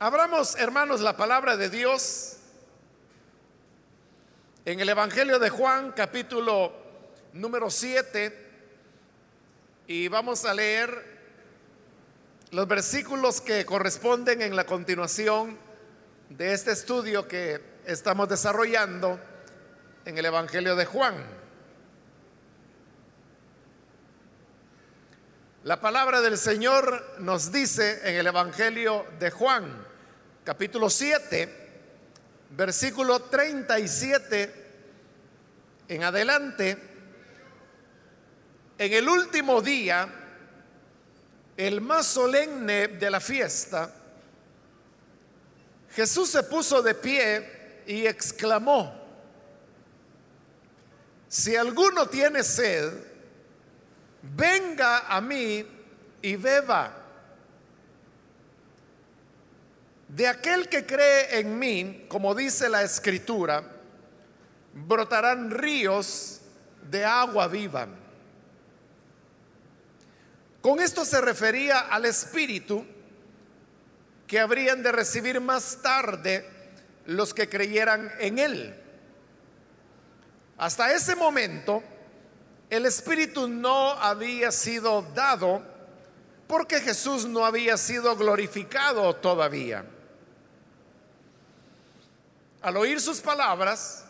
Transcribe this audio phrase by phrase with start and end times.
[0.00, 2.36] Abramos, hermanos, la palabra de Dios
[4.64, 6.72] en el Evangelio de Juan, capítulo
[7.32, 8.46] número 7,
[9.88, 11.18] y vamos a leer
[12.52, 15.58] los versículos que corresponden en la continuación
[16.28, 19.18] de este estudio que estamos desarrollando
[20.04, 21.16] en el Evangelio de Juan.
[25.64, 29.87] La palabra del Señor nos dice en el Evangelio de Juan,
[30.48, 31.46] capítulo 7,
[32.56, 34.66] versículo 37
[35.88, 36.78] en adelante,
[38.78, 40.08] en el último día,
[41.54, 43.94] el más solemne de la fiesta,
[45.94, 49.04] Jesús se puso de pie y exclamó,
[51.28, 52.90] si alguno tiene sed,
[54.22, 55.66] venga a mí
[56.22, 57.07] y beba.
[60.08, 63.62] De aquel que cree en mí, como dice la escritura,
[64.72, 66.40] brotarán ríos
[66.90, 67.86] de agua viva.
[70.62, 72.86] Con esto se refería al Espíritu
[74.26, 76.48] que habrían de recibir más tarde
[77.06, 78.74] los que creyeran en Él.
[80.56, 81.82] Hasta ese momento,
[82.70, 85.62] el Espíritu no había sido dado
[86.46, 89.84] porque Jesús no había sido glorificado todavía.
[92.60, 94.04] Al oír sus palabras,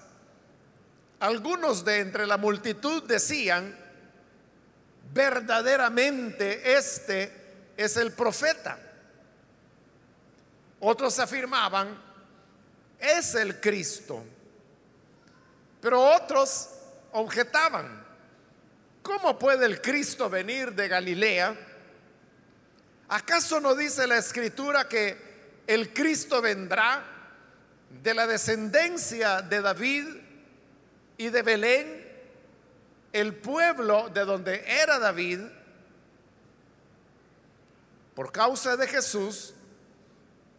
[1.20, 3.76] algunos de entre la multitud decían,
[5.12, 7.32] verdaderamente este
[7.76, 8.78] es el profeta.
[10.80, 12.00] Otros afirmaban,
[12.98, 14.24] es el Cristo.
[15.80, 16.70] Pero otros
[17.12, 18.04] objetaban,
[19.02, 21.56] ¿cómo puede el Cristo venir de Galilea?
[23.08, 27.17] ¿Acaso no dice la escritura que el Cristo vendrá
[27.90, 30.06] de la descendencia de David
[31.16, 32.08] y de Belén,
[33.12, 35.40] el pueblo de donde era David,
[38.14, 39.54] por causa de Jesús,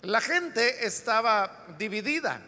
[0.01, 2.41] la gente estaba dividida.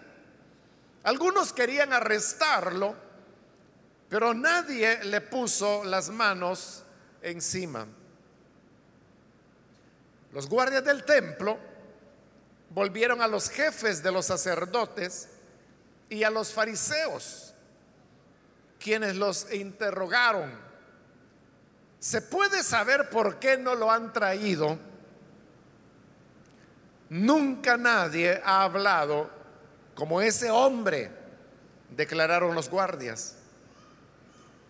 [1.04, 2.96] Algunos querían arrestarlo,
[4.10, 6.84] pero nadie le puso las manos
[7.22, 7.88] encima.
[10.34, 11.71] Los guardias del templo
[12.74, 15.28] volvieron a los jefes de los sacerdotes
[16.10, 17.54] y a los fariseos,
[18.80, 20.52] quienes los interrogaron.
[22.00, 24.80] ¿Se puede saber por qué no lo han traído?
[27.10, 29.30] Nunca nadie ha hablado
[29.94, 31.12] como ese hombre,
[31.90, 33.36] declararon los guardias.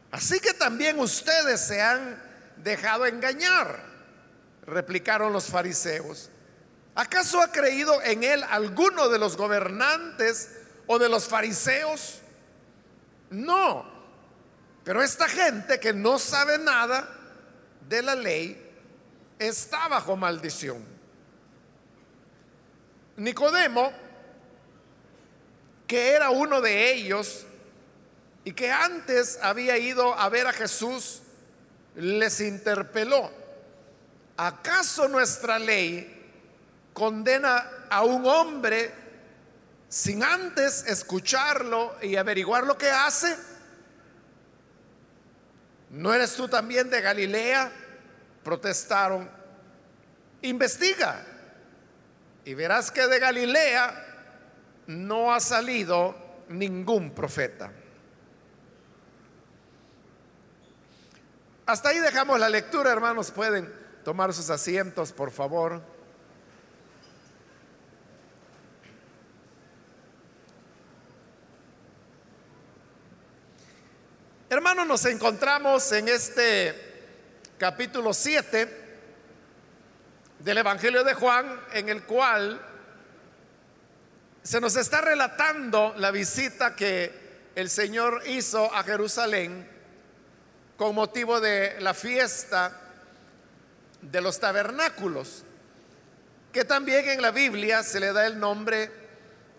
[0.10, 2.22] Así que también ustedes se han
[2.58, 3.80] dejado engañar,
[4.66, 6.31] replicaron los fariseos.
[6.96, 10.52] ¿Acaso ha creído en él alguno de los gobernantes
[10.88, 12.20] o de los fariseos?
[13.30, 13.86] No.
[14.84, 17.08] Pero esta gente que no sabe nada
[17.88, 18.72] de la ley
[19.40, 20.84] está bajo maldición.
[23.16, 23.92] Nicodemo,
[25.88, 27.46] que era uno de ellos
[28.44, 31.22] y que antes había ido a ver a Jesús,
[31.96, 33.32] les interpeló,
[34.38, 36.21] ¿acaso nuestra ley
[36.94, 38.92] condena a un hombre
[39.90, 43.36] sin antes escucharlo y averiguar lo que hace?
[45.90, 47.72] ¿No eres tú también de Galilea?
[48.44, 49.30] Protestaron.
[50.42, 51.26] Investiga
[52.46, 54.06] y verás que de Galilea
[54.88, 56.16] no ha salido
[56.50, 57.72] ningún profeta.
[61.66, 63.32] Hasta ahí dejamos la lectura, hermanos.
[63.32, 63.72] Pueden
[64.04, 65.82] tomar sus asientos, por favor.
[74.72, 76.74] Hermanos, nos encontramos en este
[77.58, 78.70] capítulo 7
[80.40, 82.66] del Evangelio de Juan, en el cual
[84.42, 87.12] se nos está relatando la visita que
[87.54, 89.68] el Señor hizo a Jerusalén
[90.78, 92.72] con motivo de la fiesta
[94.02, 95.44] de los tabernáculos,
[96.54, 98.90] que también en la Biblia se le da el nombre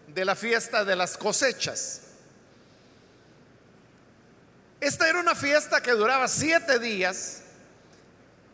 [0.07, 2.12] de la fiesta de las cosechas.
[4.83, 7.43] Esta era una fiesta que duraba siete días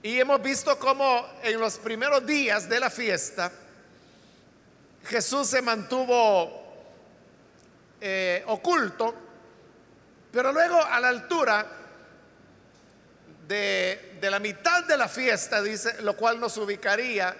[0.02, 3.50] y hemos visto cómo en los primeros días de la fiesta
[5.06, 6.84] Jesús se mantuvo
[7.98, 9.14] eh, oculto,
[10.30, 11.66] pero luego a la altura
[13.46, 17.34] de, de la mitad de la fiesta, dice, lo cual nos ubicaría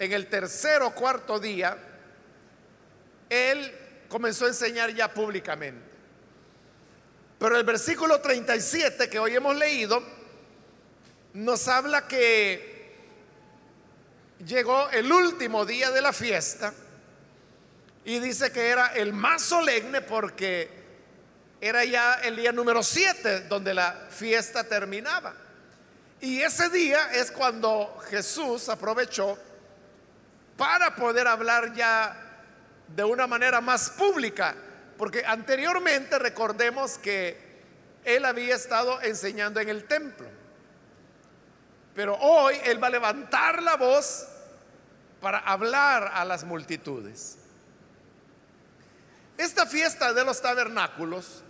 [0.00, 1.78] en el tercer o cuarto día,
[3.28, 3.72] él
[4.08, 5.89] comenzó a enseñar ya públicamente.
[7.40, 10.02] Pero el versículo 37 que hoy hemos leído
[11.32, 12.98] nos habla que
[14.44, 16.74] llegó el último día de la fiesta
[18.04, 20.68] y dice que era el más solemne porque
[21.62, 25.34] era ya el día número 7 donde la fiesta terminaba.
[26.20, 29.38] Y ese día es cuando Jesús aprovechó
[30.58, 32.14] para poder hablar ya
[32.86, 34.54] de una manera más pública
[35.00, 37.34] porque anteriormente recordemos que
[38.04, 40.28] él había estado enseñando en el templo.
[41.94, 44.28] Pero hoy él va a levantar la voz
[45.22, 47.38] para hablar a las multitudes.
[49.38, 51.44] Esta fiesta de los tabernáculos,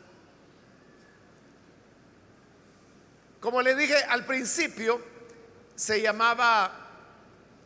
[3.40, 5.04] como le dije al principio,
[5.74, 6.70] se llamaba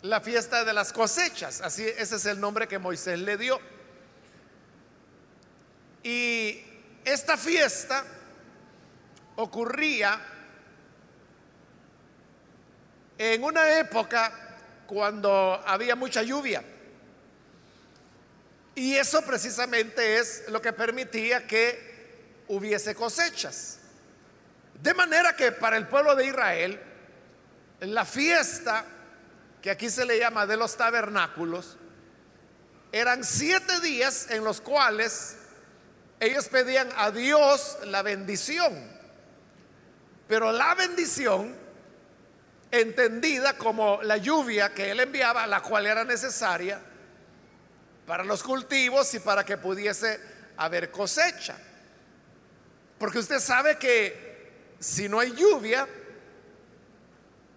[0.01, 3.74] la fiesta de las cosechas, así ese es el nombre que Moisés le dio.
[6.05, 6.63] Y
[7.03, 8.05] esta fiesta
[9.37, 10.21] ocurría
[13.17, 14.33] en una época
[14.87, 16.63] cuando había mucha lluvia.
[18.75, 23.79] Y eso precisamente es lo que permitía que hubiese cosechas.
[24.83, 26.81] De manera que para el pueblo de Israel,
[27.81, 28.85] la fiesta,
[29.63, 31.79] que aquí se le llama de los tabernáculos,
[32.93, 35.39] eran siete días en los cuales
[36.25, 38.73] ellos pedían a Dios la bendición,
[40.27, 41.55] pero la bendición
[42.71, 46.81] entendida como la lluvia que él enviaba, la cual era necesaria
[48.07, 50.21] para los cultivos y para que pudiese
[50.57, 51.57] haber cosecha.
[52.99, 55.87] Porque usted sabe que si no hay lluvia,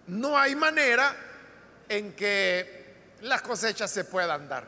[0.06, 1.14] no hay manera
[1.88, 4.66] en que las cosechas se puedan dar.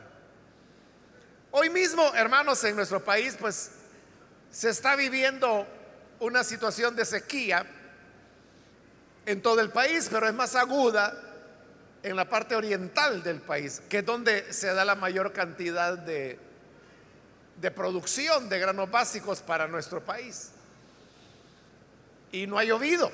[1.51, 3.71] Hoy mismo, hermanos, en nuestro país, pues
[4.51, 5.65] se está viviendo
[6.19, 7.65] una situación de sequía
[9.25, 11.13] en todo el país, pero es más aguda
[12.03, 16.37] en la parte oriental del país, que es donde se da la mayor cantidad de,
[17.59, 20.49] de producción de granos básicos para nuestro país.
[22.31, 23.11] Y no ha llovido.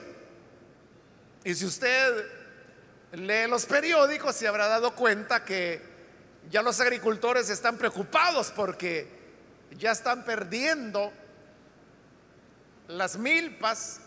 [1.43, 2.25] Y si usted
[3.11, 5.81] lee los periódicos, se habrá dado cuenta que
[6.49, 9.07] ya los agricultores están preocupados porque
[9.77, 11.11] ya están perdiendo
[12.87, 13.99] las milpas,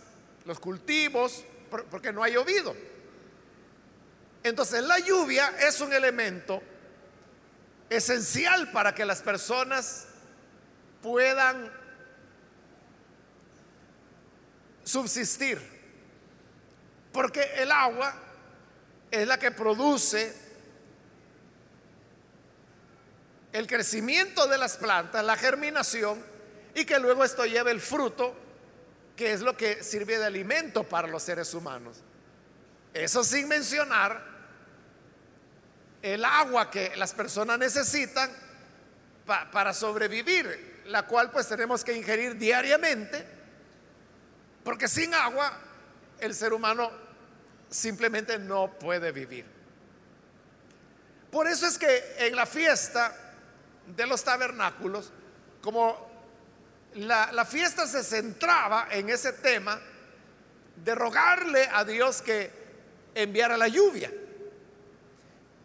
[0.45, 1.45] los cultivos,
[1.91, 2.75] porque no ha llovido.
[4.43, 6.63] Entonces la lluvia es un elemento
[7.89, 10.07] esencial para que las personas
[11.03, 11.71] puedan
[14.85, 15.61] subsistir.
[17.13, 18.15] Porque el agua
[19.11, 20.35] es la que produce
[23.53, 26.25] el crecimiento de las plantas, la germinación,
[26.75, 28.35] y que luego esto lleve el fruto
[29.21, 31.99] que es lo que sirve de alimento para los seres humanos.
[32.95, 34.25] Eso sin mencionar
[36.01, 38.31] el agua que las personas necesitan
[39.27, 43.27] para sobrevivir, la cual pues tenemos que ingerir diariamente,
[44.65, 45.53] porque sin agua
[46.19, 46.91] el ser humano
[47.69, 49.45] simplemente no puede vivir.
[51.31, 53.15] Por eso es que en la fiesta
[53.87, 55.13] de los tabernáculos,
[55.61, 56.10] como
[56.95, 59.81] la, fiesta se centraba en ese tema
[60.77, 62.51] de rogarle a Dios que
[63.15, 64.13] enviara la lluvia.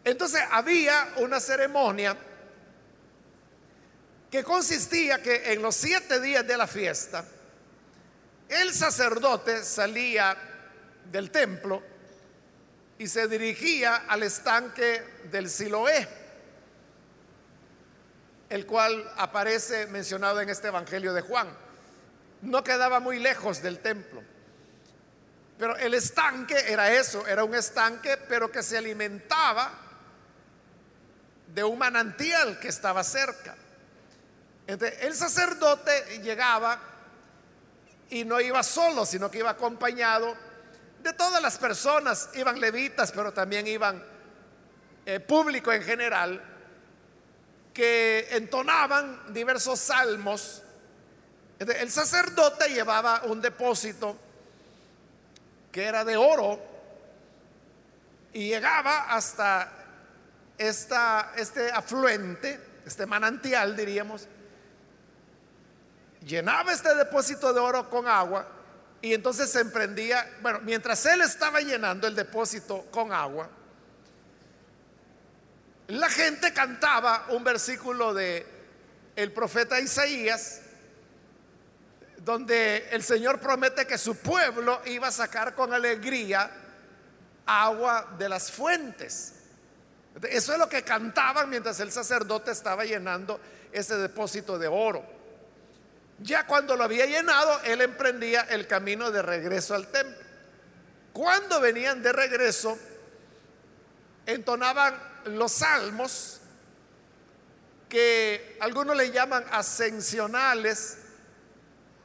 [0.04, 2.16] Entonces había una ceremonia
[4.30, 7.24] que consistía que en los siete días de la fiesta,
[8.48, 10.36] el sacerdote salía
[11.10, 11.82] del templo
[12.98, 16.25] y se dirigía al estanque del Siloé
[18.48, 21.48] el cual aparece mencionado en este Evangelio de Juan.
[22.42, 24.22] No quedaba muy lejos del templo.
[25.58, 29.72] Pero el estanque era eso, era un estanque, pero que se alimentaba
[31.54, 33.56] de un manantial que estaba cerca.
[34.66, 36.78] Entonces, el sacerdote llegaba
[38.10, 40.36] y no iba solo, sino que iba acompañado
[41.02, 44.04] de todas las personas, iban levitas, pero también iban
[45.06, 46.55] eh, público en general
[47.76, 50.62] que entonaban diversos salmos.
[51.58, 54.16] El sacerdote llevaba un depósito
[55.70, 56.58] que era de oro
[58.32, 59.70] y llegaba hasta
[60.56, 64.26] esta, este afluente, este manantial diríamos,
[66.24, 68.48] llenaba este depósito de oro con agua
[69.02, 73.50] y entonces se emprendía, bueno, mientras él estaba llenando el depósito con agua,
[75.88, 78.46] la gente cantaba un versículo de
[79.14, 80.60] el profeta Isaías
[82.18, 86.50] donde el Señor promete que su pueblo iba a sacar con alegría
[87.46, 89.34] agua de las fuentes.
[90.28, 93.40] Eso es lo que cantaban mientras el sacerdote estaba llenando
[93.70, 95.04] ese depósito de oro.
[96.18, 100.26] Ya cuando lo había llenado, él emprendía el camino de regreso al templo.
[101.12, 102.76] Cuando venían de regreso,
[104.26, 104.94] entonaban
[105.26, 106.40] los salmos
[107.88, 110.98] que algunos le llaman ascensionales,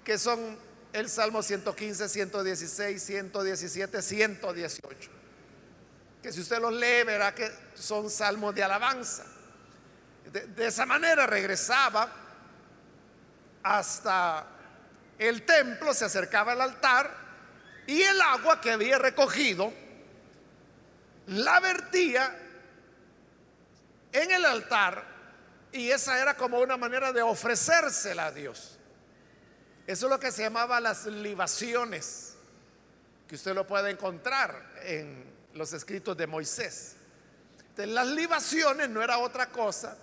[0.04, 0.58] que son
[0.94, 5.12] el Salmo 115, 116, 117, 118.
[6.22, 9.26] Que si usted los lee, verá que son salmos de alabanza.
[10.32, 12.12] De, de esa manera regresaba
[13.64, 14.46] hasta
[15.18, 17.22] el templo, se acercaba al altar
[17.88, 19.74] y el agua que había recogido
[21.28, 22.36] la vertía
[24.12, 25.04] en el altar
[25.72, 28.78] y esa era como una manera de ofrecérsela a Dios.
[29.88, 32.34] Eso es lo que se llamaba las libaciones,
[33.28, 36.96] que usted lo puede encontrar en los escritos de Moisés.
[37.78, 39.98] las libaciones no era otra cosa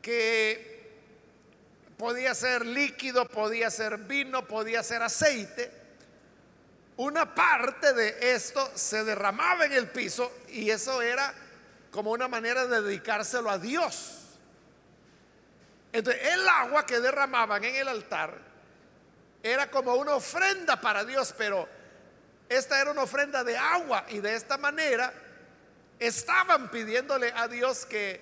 [0.00, 0.72] que
[1.96, 5.70] podía ser líquido, podía ser vino, podía ser aceite.
[6.96, 11.32] Una parte de esto se derramaba en el piso y eso era
[11.92, 14.18] como una manera de dedicárselo a Dios.
[15.92, 18.36] Entonces, el agua que derramaban en el altar
[19.42, 21.68] era como una ofrenda para Dios, pero
[22.48, 25.12] esta era una ofrenda de agua y de esta manera
[25.98, 28.20] estaban pidiéndole a Dios que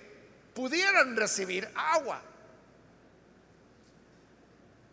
[0.53, 2.21] pudieran recibir agua.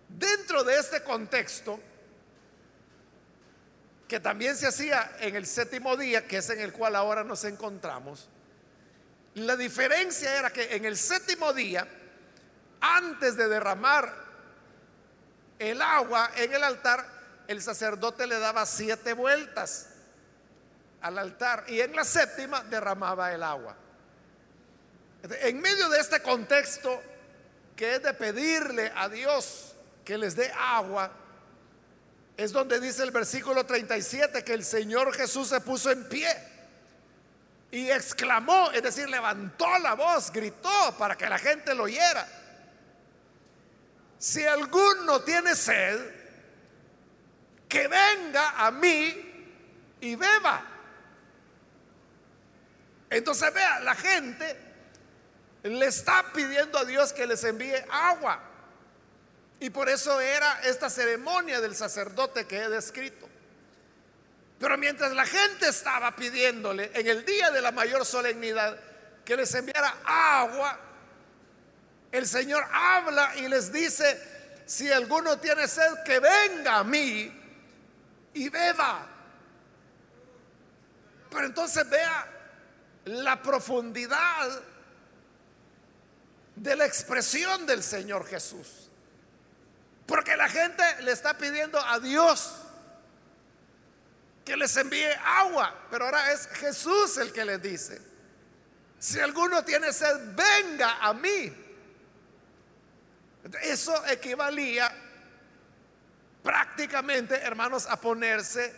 [0.09, 1.81] Dentro de este contexto,
[4.07, 7.45] que también se hacía en el séptimo día, que es en el cual ahora nos
[7.45, 8.29] encontramos,
[9.47, 11.87] la diferencia era que en el séptimo día,
[12.81, 14.15] antes de derramar
[15.59, 17.07] el agua en el altar,
[17.47, 19.89] el sacerdote le daba siete vueltas
[21.01, 23.77] al altar y en la séptima derramaba el agua.
[25.23, 27.03] En medio de este contexto
[27.77, 31.11] que es de pedirle a Dios que les dé agua,
[32.37, 36.29] es donde dice el versículo 37 que el Señor Jesús se puso en pie
[37.71, 42.27] y exclamó, es decir, levantó la voz, gritó para que la gente lo oyera
[44.19, 46.01] si alguno tiene sed,
[47.69, 49.25] que venga a mí
[50.01, 50.65] y beba.
[53.11, 54.57] Entonces vea, la gente
[55.63, 58.43] le está pidiendo a Dios que les envíe agua.
[59.61, 63.29] Y por eso era esta ceremonia del sacerdote que he descrito.
[64.59, 68.79] Pero mientras la gente estaba pidiéndole en el día de la mayor solemnidad
[69.25, 70.79] que les enviara agua,
[72.11, 77.33] el Señor habla y les dice, si alguno tiene sed, que venga a mí
[78.35, 79.07] y beba.
[81.31, 82.27] Pero entonces vea
[83.05, 84.63] la profundidad
[86.57, 88.91] de la expresión del Señor Jesús.
[90.07, 92.58] Porque la gente le está pidiendo a Dios
[94.49, 98.01] que les envíe agua, pero ahora es Jesús el que les dice,
[98.99, 101.69] si alguno tiene sed, venga a mí
[103.63, 104.91] eso equivalía
[106.43, 108.75] prácticamente, hermanos, a ponerse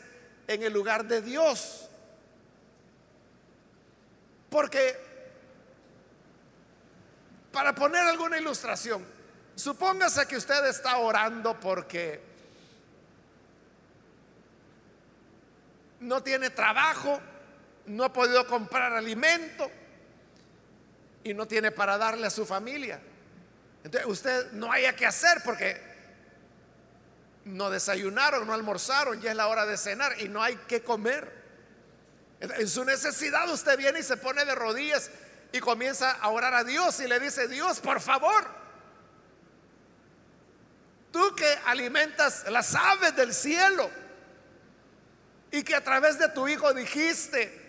[0.47, 1.89] en el lugar de Dios.
[4.49, 4.99] Porque,
[7.53, 9.07] para poner alguna ilustración,
[9.55, 12.30] supóngase que usted está orando porque
[16.01, 17.21] no tiene trabajo,
[17.87, 19.71] no ha podido comprar alimento
[21.23, 23.01] y no tiene para darle a su familia.
[23.85, 25.81] Entonces usted no haya que hacer porque
[27.45, 31.41] no desayunaron, no almorzaron, ya es la hora de cenar y no hay que comer.
[32.41, 35.11] En su necesidad usted viene y se pone de rodillas
[35.53, 38.47] y comienza a orar a Dios y le dice, Dios, por favor,
[41.13, 43.91] tú que alimentas las aves del cielo
[45.51, 47.61] y que a través de tu Hijo dijiste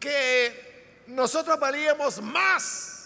[0.00, 2.96] que nosotros valíamos más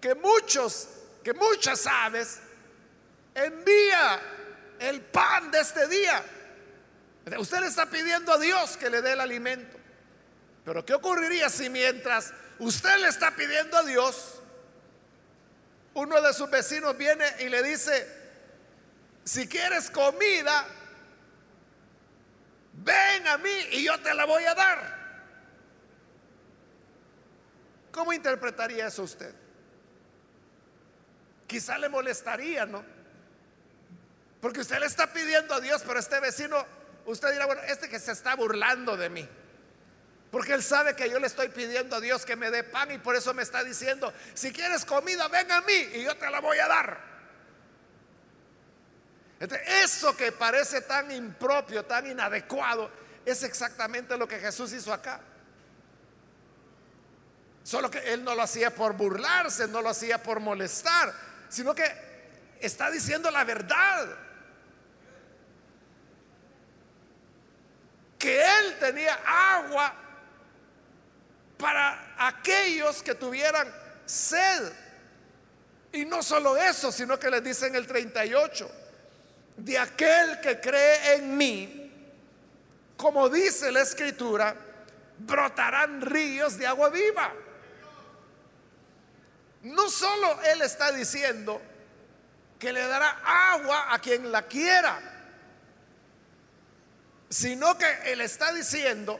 [0.00, 0.88] que muchos,
[1.22, 2.40] que muchas aves.
[3.34, 4.20] Envía
[4.78, 6.24] el pan de este día.
[7.38, 9.76] Usted le está pidiendo a Dios que le dé el alimento.
[10.64, 14.40] Pero ¿qué ocurriría si mientras usted le está pidiendo a Dios,
[15.94, 18.17] uno de sus vecinos viene y le dice,
[19.28, 20.64] si quieres comida,
[22.72, 24.98] ven a mí y yo te la voy a dar.
[27.92, 29.34] ¿Cómo interpretaría eso usted?
[31.46, 32.82] Quizá le molestaría, ¿no?
[34.40, 36.64] Porque usted le está pidiendo a Dios, pero este vecino,
[37.04, 39.28] usted dirá, bueno, este que se está burlando de mí.
[40.30, 42.96] Porque él sabe que yo le estoy pidiendo a Dios que me dé pan y
[42.96, 46.40] por eso me está diciendo, si quieres comida, ven a mí y yo te la
[46.40, 47.07] voy a dar
[49.40, 52.90] eso que parece tan impropio, tan inadecuado,
[53.24, 55.20] es exactamente lo que Jesús hizo acá.
[57.62, 61.12] Solo que él no lo hacía por burlarse, no lo hacía por molestar,
[61.48, 61.84] sino que
[62.60, 64.08] está diciendo la verdad.
[68.18, 69.14] Que él tenía
[69.54, 69.94] agua
[71.58, 73.72] para aquellos que tuvieran
[74.06, 74.72] sed.
[75.92, 78.70] Y no solo eso, sino que les dice en el 38,
[79.58, 81.92] de aquel que cree en mí,
[82.96, 84.54] como dice la escritura,
[85.18, 87.32] brotarán ríos de agua viva.
[89.62, 91.60] No solo Él está diciendo
[92.58, 93.20] que le dará
[93.52, 95.00] agua a quien la quiera,
[97.28, 99.18] sino que Él está diciendo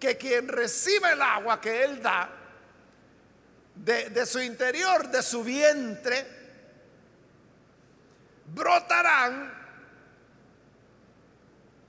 [0.00, 2.28] que quien recibe el agua que Él da
[3.76, 6.37] de, de su interior, de su vientre,
[8.54, 9.52] brotarán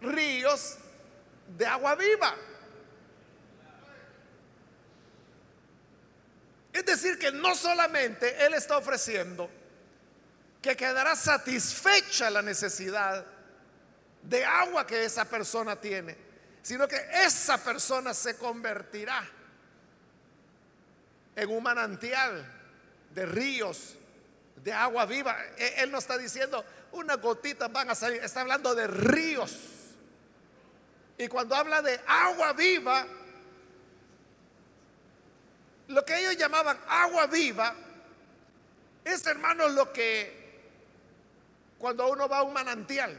[0.01, 0.77] ríos
[1.57, 2.35] de agua viva.
[6.71, 9.49] Es decir, que no solamente Él está ofreciendo
[10.61, 13.25] que quedará satisfecha la necesidad
[14.21, 16.17] de agua que esa persona tiene,
[16.61, 19.27] sino que esa persona se convertirá
[21.35, 22.45] en un manantial
[23.13, 23.95] de ríos,
[24.63, 25.37] de agua viva.
[25.57, 29.57] E, él no está diciendo unas gotitas van a salir, está hablando de ríos.
[31.17, 33.05] Y cuando habla de agua viva,
[35.87, 37.75] lo que ellos llamaban agua viva
[39.03, 40.39] es, hermanos, lo que
[41.77, 43.17] cuando uno va a un manantial,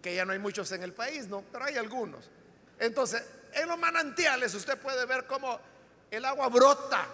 [0.00, 1.42] que ya no hay muchos en el país, ¿no?
[1.50, 2.30] Pero hay algunos.
[2.78, 3.22] Entonces,
[3.52, 5.58] en los manantiales usted puede ver cómo
[6.10, 7.06] el agua brota.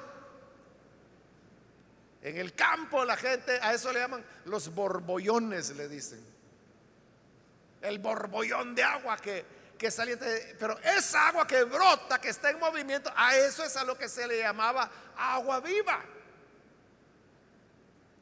[2.23, 6.25] En el campo la gente, a eso le llaman los borbollones, le dicen.
[7.81, 9.45] El borbollón de agua que,
[9.79, 13.85] que saliente, pero esa agua que brota, que está en movimiento, a eso es a
[13.85, 16.05] lo que se le llamaba agua viva.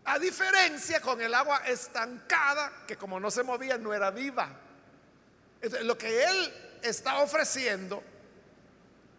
[0.05, 4.49] A diferencia con el agua estancada, que como no se movía, no era viva.
[5.83, 8.03] lo que él está ofreciendo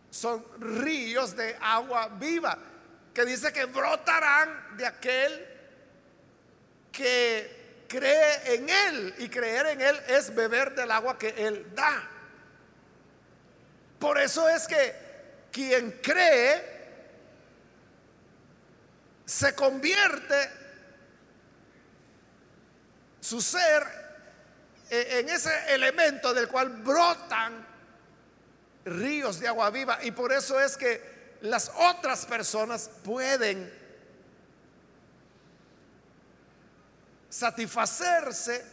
[0.09, 2.57] son ríos de agua viva,
[3.13, 5.47] que dice que brotarán de aquel
[6.91, 9.15] que cree en él.
[9.17, 12.09] Y creer en él es beber del agua que él da.
[13.99, 14.95] Por eso es que
[15.51, 16.79] quien cree
[19.25, 20.49] se convierte
[23.19, 23.83] su ser
[24.89, 27.67] e, en ese elemento del cual brotan
[28.85, 29.99] ríos de agua viva.
[30.03, 33.71] Y por eso es que las otras personas pueden
[37.29, 38.65] satisfacerse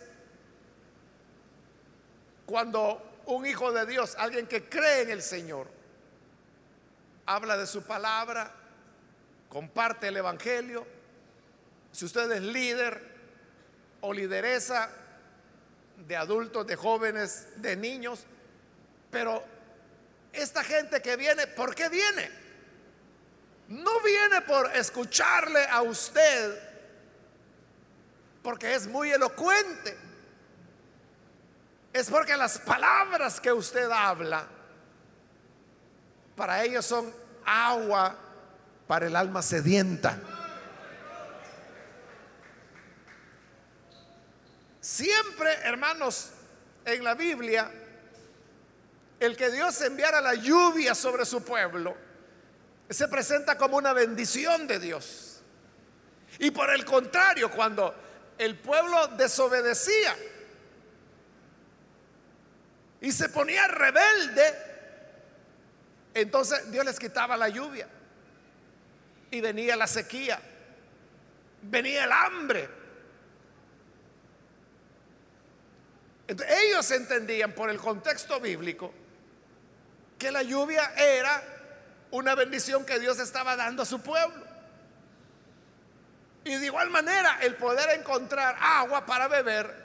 [2.44, 5.68] cuando un hijo de Dios, alguien que cree en el Señor,
[7.26, 8.52] habla de su palabra,
[9.48, 10.87] comparte el Evangelio.
[11.92, 13.02] Si usted es líder
[14.00, 14.90] o lideresa
[16.07, 18.24] de adultos, de jóvenes, de niños,
[19.11, 19.42] pero
[20.33, 22.45] esta gente que viene, ¿por qué viene?
[23.68, 26.59] No viene por escucharle a usted,
[28.42, 30.07] porque es muy elocuente
[31.96, 34.46] es porque las palabras que usted habla
[36.37, 37.11] para ellos son
[37.46, 38.14] agua
[38.87, 40.20] para el alma sedienta.
[44.79, 46.33] Siempre, hermanos,
[46.85, 47.70] en la Biblia,
[49.18, 51.96] el que Dios enviara la lluvia sobre su pueblo
[52.94, 55.42] se presenta como una bendición de Dios.
[56.38, 57.94] Y por el contrario, cuando
[58.38, 60.14] el pueblo desobedecía,
[63.01, 64.55] y se ponía rebelde,
[66.14, 67.87] entonces Dios les quitaba la lluvia
[69.31, 70.40] y venía la sequía,
[71.62, 72.68] venía el hambre.
[76.29, 78.92] ellos entendían por el contexto bíblico
[80.18, 81.56] que la lluvia era
[82.11, 84.45] una bendición que Dios estaba dando a su pueblo.
[86.45, 89.85] Y de igual manera el poder encontrar agua para beber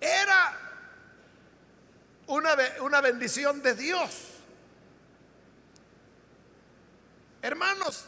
[0.00, 0.58] era
[2.26, 4.28] una, una bendición de Dios.
[7.40, 8.06] Hermanos,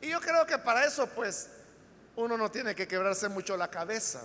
[0.00, 1.50] y yo creo que para eso pues
[2.16, 4.22] uno no tiene que quebrarse mucho la cabeza,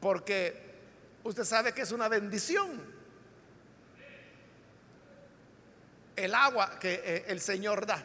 [0.00, 0.74] porque
[1.24, 2.95] usted sabe que es una bendición
[6.16, 8.02] el agua que eh, el Señor da.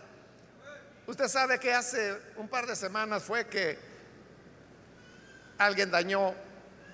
[1.08, 3.78] Usted sabe que hace un par de semanas fue que
[5.58, 6.34] alguien dañó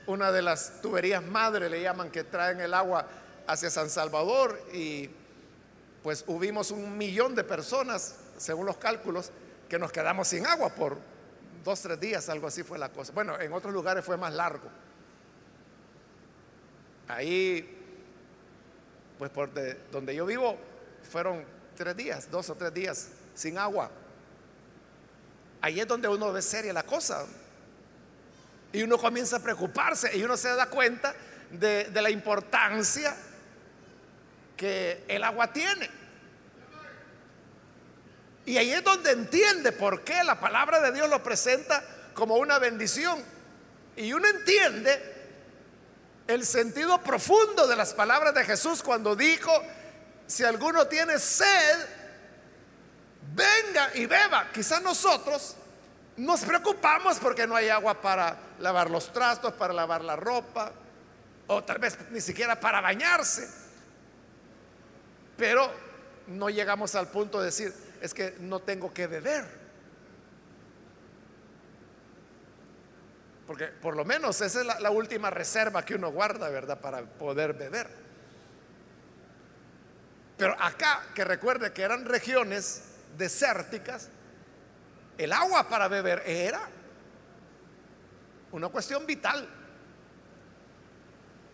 [0.05, 3.05] una de las tuberías madre, le llaman, que traen el agua
[3.45, 5.09] hacia San Salvador y
[6.03, 9.31] pues hubimos un millón de personas, según los cálculos,
[9.67, 10.97] que nos quedamos sin agua por
[11.63, 13.11] dos, tres días, algo así fue la cosa.
[13.11, 14.69] Bueno, en otros lugares fue más largo.
[17.09, 17.77] Ahí,
[19.17, 19.49] pues por
[19.91, 20.57] donde yo vivo,
[21.07, 21.43] fueron
[21.75, 23.89] tres días, dos o tres días sin agua.
[25.61, 27.25] Ahí es donde uno ve seria la cosa.
[28.73, 31.15] Y uno comienza a preocuparse y uno se da cuenta
[31.51, 33.15] de, la importancia
[34.55, 35.89] que el agua tiene.
[38.45, 42.59] Y ahí es donde entiende por qué la palabra de Dios lo presenta como una
[42.59, 43.21] bendición.
[43.95, 45.15] Y uno entiende
[46.27, 49.51] el sentido profundo de las palabras de Jesús cuando dijo,
[50.27, 51.87] si alguno tiene sed,
[53.33, 54.51] venga y beba.
[54.51, 55.55] Quizás nosotros
[56.17, 60.73] nos preocupamos porque no hay agua para lavar los trastos, para lavar la ropa,
[61.47, 63.49] o tal vez ni siquiera para bañarse.
[65.37, 65.71] Pero
[66.27, 69.45] no llegamos al punto de decir, es que no tengo que beber.
[73.45, 76.81] Porque por lo menos esa es la, la última reserva que uno guarda, ¿verdad?
[76.81, 78.06] Para poder beber.
[80.37, 82.83] Pero acá, que recuerde que eran regiones
[83.17, 84.09] desérticas,
[85.17, 86.61] el agua para beber era
[88.51, 89.49] una cuestión vital.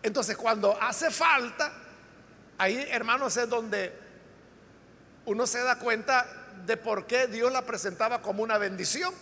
[0.02, 1.72] Entonces, cuando hace falta,
[2.58, 3.98] ahí, hermanos, es donde
[5.24, 6.26] uno se da cuenta
[6.66, 9.14] de por qué Dios la presentaba como una bendición.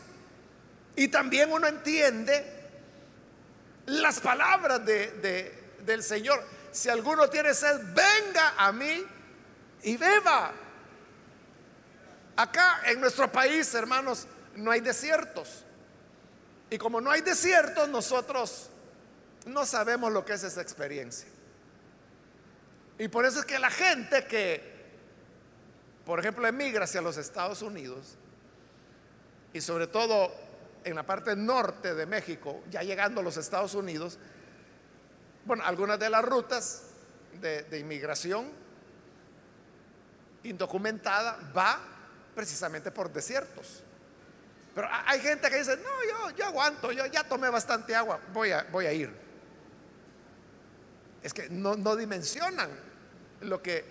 [0.97, 2.45] Y también uno entiende
[3.87, 6.43] las palabras del Señor.
[6.73, 9.07] Si alguno tiene sed, venga a mí
[9.83, 10.53] y beba.
[12.37, 15.65] Acá en nuestro país, hermanos, no hay desiertos.
[16.71, 18.71] Y como no hay desiertos, nosotros
[19.47, 21.29] no sabemos lo que es esa experiencia.
[22.99, 24.63] Y por eso es que la gente que,
[26.07, 28.17] por ejemplo, emigra hacia los Estados Unidos,
[29.53, 30.33] y sobre todo
[30.85, 34.19] en la parte norte de México, ya llegando a los Estados Unidos,
[35.45, 36.85] bueno, algunas de las rutas
[37.41, 38.62] de, de inmigración
[40.45, 41.81] indocumentada va
[42.35, 43.83] precisamente por desiertos.
[44.75, 48.53] Pero hay gente que dice, no, yo, yo aguanto, yo ya tomé bastante agua, voy
[48.53, 49.13] a, voy a ir.
[51.23, 52.71] Es que no, no dimensionan
[53.43, 53.85] lo que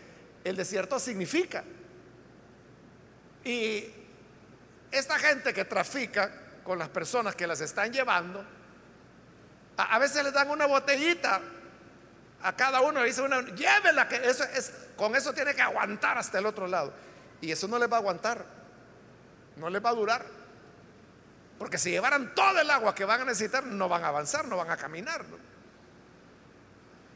[0.44, 1.64] el desierto significa.
[3.44, 3.86] Y
[4.92, 6.32] esta gente que trafica
[6.64, 8.44] con las personas que las están llevando,
[9.78, 11.42] a, veces les dan una botellita
[12.44, 16.20] a cada uno le dice una, llévela, que eso es, con eso tiene que aguantar
[16.20, 16.94] hasta el otro lado.
[17.42, 18.46] Y eso no les va a aguantar,
[19.56, 20.24] no les va a durar.
[21.58, 24.58] Porque si llevaran todo el agua que van a necesitar, no van a avanzar, no
[24.58, 25.26] van a caminar.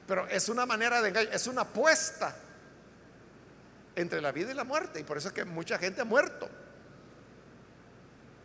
[0.08, 2.36] Pero es una manera de engaño, es una apuesta
[3.95, 5.02] entre la vida y la muerte.
[5.02, 6.50] Y por eso es que mucha gente ha muerto.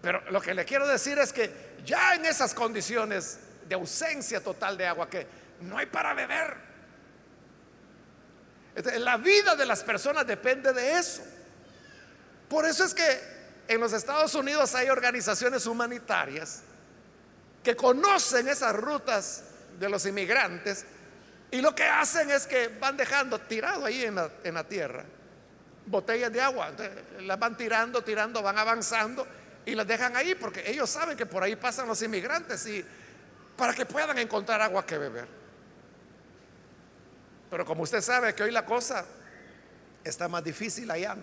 [0.03, 4.77] Pero lo que le quiero decir es que ya en esas condiciones de ausencia total
[4.77, 5.27] de agua, que
[5.63, 6.70] no hay para beber,
[8.99, 11.23] la vida de las personas depende de eso.
[12.49, 13.21] Por eso es que
[13.69, 16.63] en los Estados Unidos hay organizaciones humanitarias
[17.63, 19.45] que conocen esas rutas
[19.79, 20.85] de los inmigrantes
[21.51, 24.15] y lo que hacen es que van dejando tirado ahí en
[24.55, 25.05] la, tierra
[25.87, 26.73] botellas de agua.
[27.21, 29.27] las van tirando, tirando, van avanzando
[29.67, 32.85] y las dejan ahí porque ellos saben que por ahí pasan los inmigrantes y
[33.57, 35.40] para que puedan encontrar agua que beber.
[37.51, 39.05] Pero como usted sabe que hoy la cosa
[40.05, 41.17] está más difícil allá.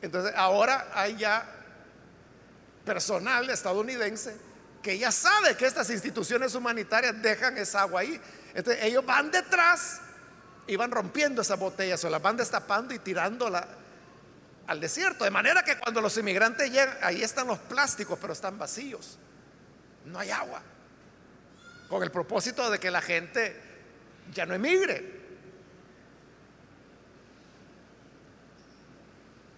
[0.00, 1.46] Entonces ahora hay ya
[2.84, 4.36] personal estadounidense
[4.82, 8.20] que ya sabe que estas instituciones humanitarias dejan esa agua ahí.
[8.54, 10.00] Entonces ellos van detrás
[10.66, 13.66] y van rompiendo esas botellas o las van destapando y tirándola
[14.66, 15.24] al desierto.
[15.24, 19.18] De manera que cuando los inmigrantes llegan, ahí están los plásticos, pero están vacíos.
[20.04, 20.62] No hay agua.
[21.88, 23.73] Con el propósito de que la gente
[24.32, 25.22] ya no emigre.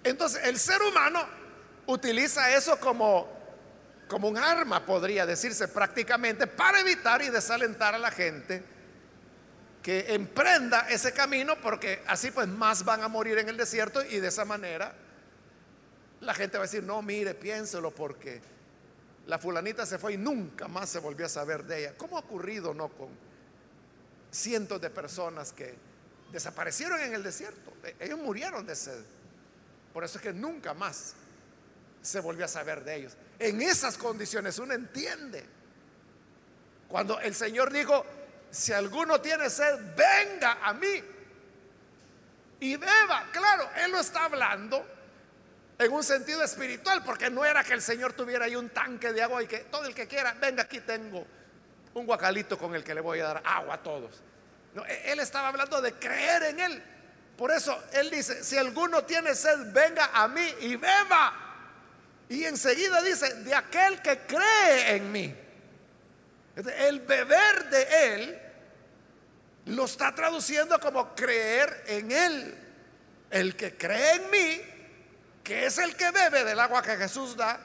[0.05, 1.27] Entonces el ser humano
[1.87, 3.29] utiliza eso como,
[4.09, 8.63] como un arma, podría decirse prácticamente, para evitar y desalentar a la gente
[9.83, 14.19] que emprenda ese camino porque así pues más van a morir en el desierto y
[14.19, 14.95] de esa manera
[16.21, 18.41] la gente va a decir, no, mire, piénselo porque
[19.27, 21.95] la fulanita se fue y nunca más se volvió a saber de ella.
[21.97, 23.09] ¿Cómo ha ocurrido, no, con
[24.37, 25.75] cientos de personas que
[26.31, 27.73] desaparecieron en el desierto?
[27.83, 29.03] E-, ellos murieron de sed.
[29.93, 31.15] Por eso es que nunca más
[32.03, 33.17] se volvió a saber de ellos.
[33.39, 35.45] En esas condiciones uno entiende.
[36.89, 38.05] Cuando el Señor dijo,
[38.51, 41.03] si alguno tiene sed, venga a mí
[42.61, 43.29] y beba.
[43.33, 44.87] Claro, Él lo está hablando
[45.79, 49.23] en un sentido espiritual, porque no era que el Señor tuviera ahí un tanque de
[49.23, 51.27] agua y que todo el que quiera, venga, aquí tengo
[51.95, 54.23] un guacalito con el que le voy a dar agua a todos.
[54.77, 56.83] No, e-, él estaba hablando de creer en Él.
[57.39, 61.33] Por eso Él dice, si alguno tiene sed, venga a mí y beba.
[62.29, 65.35] Y enseguida dice, de aquel que cree en mí.
[66.57, 68.43] El beber de Él
[69.67, 72.59] lo está traduciendo como creer en Él.
[73.31, 74.63] El que cree en mí,
[75.43, 77.59] que es el que bebe del agua que Jesús da,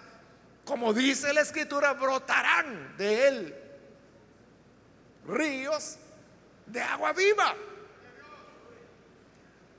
[0.64, 3.62] como dice la escritura, brotarán de Él
[5.28, 5.98] ríos
[6.72, 7.56] de agua viva.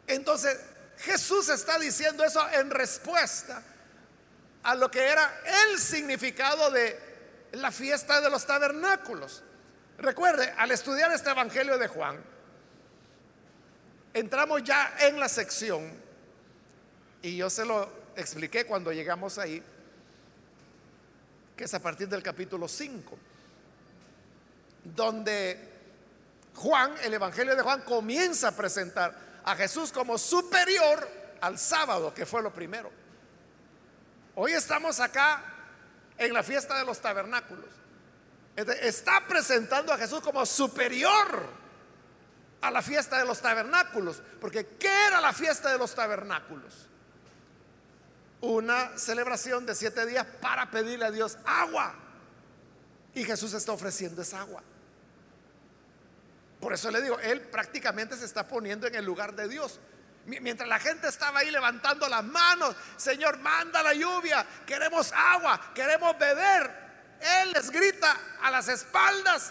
[0.07, 0.59] Entonces,
[0.99, 3.63] Jesús está diciendo eso en respuesta
[4.63, 6.99] a lo que era el significado de
[7.53, 9.43] la fiesta de los tabernáculos.
[9.99, 12.23] Recuerde, al estudiar este Evangelio de Juan,
[14.15, 15.93] entramos ya en la sección,
[17.23, 19.63] y yo se lo expliqué cuando llegamos ahí,
[21.57, 23.19] que es a partir del capítulo 5,
[24.85, 25.72] donde
[26.63, 29.13] Juan, el Evangelio de Juan, comienza a presentar
[29.45, 31.09] a Jesús como superior
[31.41, 32.89] al sábado, que fue lo primero.
[34.37, 35.43] Hoy estamos acá
[36.17, 37.67] en la fiesta de los tabernáculos.
[38.55, 41.49] Está presentando a Jesús como superior
[42.61, 44.23] a la fiesta de los tabernáculos.
[44.41, 46.87] Porque ¿qué era la fiesta de los tabernáculos?
[48.41, 51.93] Una celebración de siete días para pedirle a Dios agua.
[53.15, 54.63] Y Jesús está ofreciendo esa agua.
[56.63, 59.81] Por eso le digo, Él prácticamente se está poniendo en el lugar de Dios.
[60.27, 66.17] Mientras la gente estaba ahí levantando las manos, Señor, manda la lluvia, queremos agua, queremos
[66.17, 66.71] beber.
[67.21, 69.51] Él les grita a las espaldas,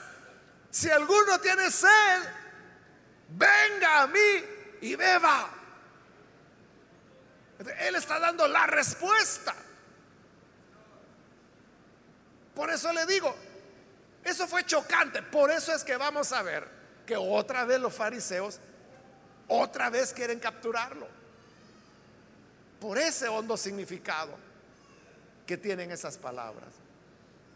[0.69, 2.23] si alguno tiene sed,
[3.27, 4.45] venga a mí
[4.79, 5.49] y beba.
[7.77, 9.53] Él está dando la respuesta.
[12.55, 13.35] Por eso le digo,
[14.23, 15.21] eso fue chocante.
[15.21, 16.80] Por eso es que vamos a ver
[17.11, 18.57] que otra vez los fariseos
[19.49, 21.09] otra vez quieren capturarlo.
[22.79, 24.37] Por ese hondo significado
[25.45, 26.69] que tienen esas palabras.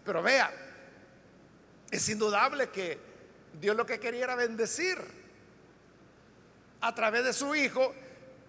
[0.03, 0.51] Pero vea,
[1.89, 2.99] es indudable que
[3.57, 4.97] Dios lo que quería era bendecir
[6.81, 7.95] a través de su Hijo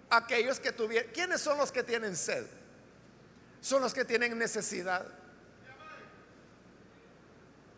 [0.09, 1.09] aquellos que tuvieran.
[1.13, 2.45] ¿Quiénes son los que tienen sed?
[3.61, 5.07] Son los que tienen necesidad.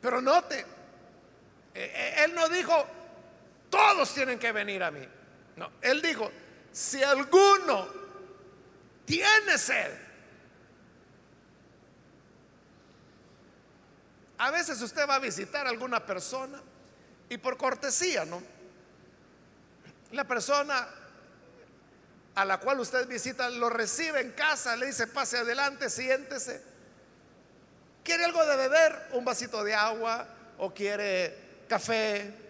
[0.01, 0.65] Pero note,
[1.75, 2.87] e, e, Él no dijo,
[3.69, 5.07] todos tienen que venir a mí.
[5.55, 6.31] No, él dijo,
[6.71, 7.87] si alguno
[9.05, 9.91] tiene sed,
[14.37, 16.61] a veces usted va a visitar a alguna persona
[17.27, 18.41] y por cortesía, ¿no?
[20.11, 20.87] La persona
[22.35, 26.63] a la cual usted visita lo recibe en casa, le dice, pase adelante, siéntese.
[28.03, 29.09] ¿Quiere algo de beber?
[29.11, 30.25] ¿Un vasito de agua?
[30.57, 32.48] ¿O quiere café?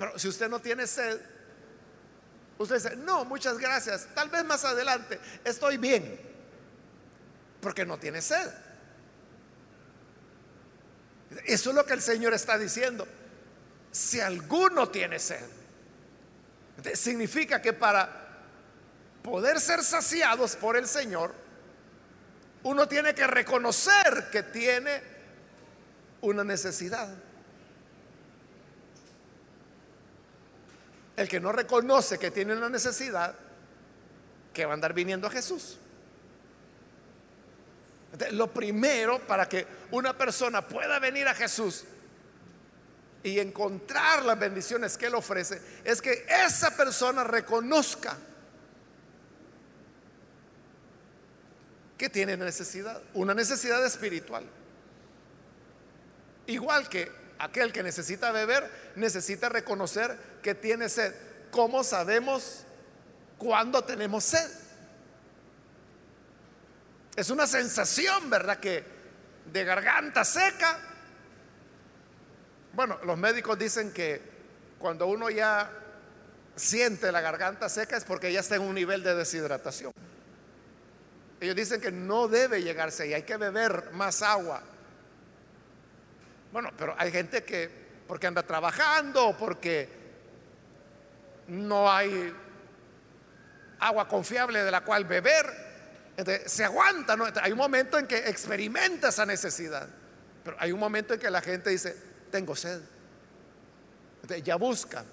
[0.00, 1.20] Pero si usted no tiene sed,
[2.56, 6.18] usted dice, no, muchas gracias, tal vez más adelante, estoy bien,
[7.60, 8.50] porque no tiene sed.
[11.44, 13.06] Eso es lo que el Señor está diciendo.
[13.92, 15.44] Si alguno tiene sed,
[16.94, 18.38] significa que para
[19.22, 21.34] poder ser saciados por el Señor,
[22.62, 25.02] uno tiene que reconocer que tiene
[26.22, 27.14] una necesidad.
[31.16, 33.34] El que no reconoce que tiene una necesidad,
[34.52, 35.78] que va a andar viniendo a Jesús.
[38.32, 41.84] lo primero para que una persona pueda venir a Jesús
[43.22, 48.16] y encontrar las bendiciones que Él ofrece, es que esa persona reconozca
[51.98, 54.44] que tiene necesidad, una necesidad espiritual.
[56.46, 61.14] Igual que aquel que necesita beber necesita reconocer que tiene sed.
[61.50, 62.64] ¿Cómo sabemos
[63.38, 64.50] cuándo tenemos sed?
[67.16, 68.58] Es una sensación, ¿verdad?
[68.58, 68.84] Que
[69.52, 70.78] de garganta seca.
[72.72, 74.22] Bueno, los médicos dicen que
[74.78, 75.70] cuando uno ya
[76.56, 79.92] siente la garganta seca es porque ya está en un nivel de deshidratación.
[81.40, 84.62] Ellos dicen que no debe llegarse ahí, hay que beber más agua.
[86.52, 87.70] Bueno, pero hay gente que,
[88.06, 89.99] porque anda trabajando, porque
[91.50, 92.32] no hay
[93.80, 95.70] agua confiable de la cual beber,
[96.46, 99.88] se aguanta, hay un momento en que experimenta esa necesidad,
[100.44, 101.96] pero hay un momento en que la gente dice,
[102.30, 102.80] tengo sed.
[104.44, 105.04] ya busca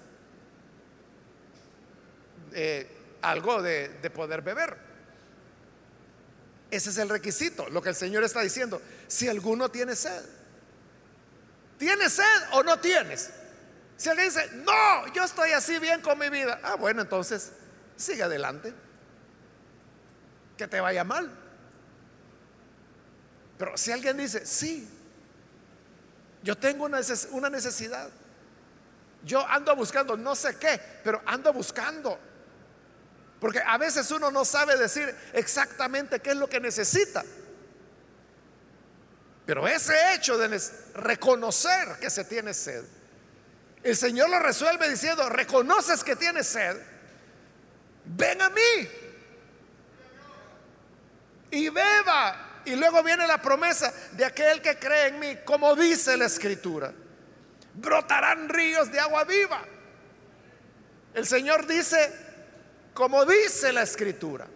[2.52, 2.86] eh,
[3.22, 4.76] algo de, de poder beber.
[6.70, 8.80] Ese es el requisito, lo que el Señor está diciendo.
[9.06, 10.22] Si alguno tiene sed,
[11.78, 13.30] ¿tienes sed o no tienes?
[13.98, 17.50] Si alguien dice, no, yo estoy así bien con mi vida, ah, bueno, entonces
[17.96, 18.72] sigue adelante
[20.56, 21.28] que te vaya mal.
[23.58, 24.88] Pero si alguien dice, sí,
[26.44, 28.08] yo tengo una necesidad,
[29.24, 32.20] yo ando buscando no sé qué, pero ando buscando.
[33.40, 37.24] Porque a veces uno no sabe decir exactamente qué es lo que necesita.
[39.44, 40.60] Pero ese hecho de
[40.94, 42.84] reconocer que se tiene sed,
[43.82, 46.76] el Señor lo resuelve diciendo, reconoces que tienes sed,
[48.04, 48.88] ven a mí
[51.50, 52.44] y beba.
[52.64, 56.92] Y luego viene la promesa de aquel que cree en mí, como dice la escritura.
[57.74, 59.62] Brotarán ríos de agua viva.
[61.14, 62.12] El Señor dice,
[62.92, 64.46] como dice la escritura.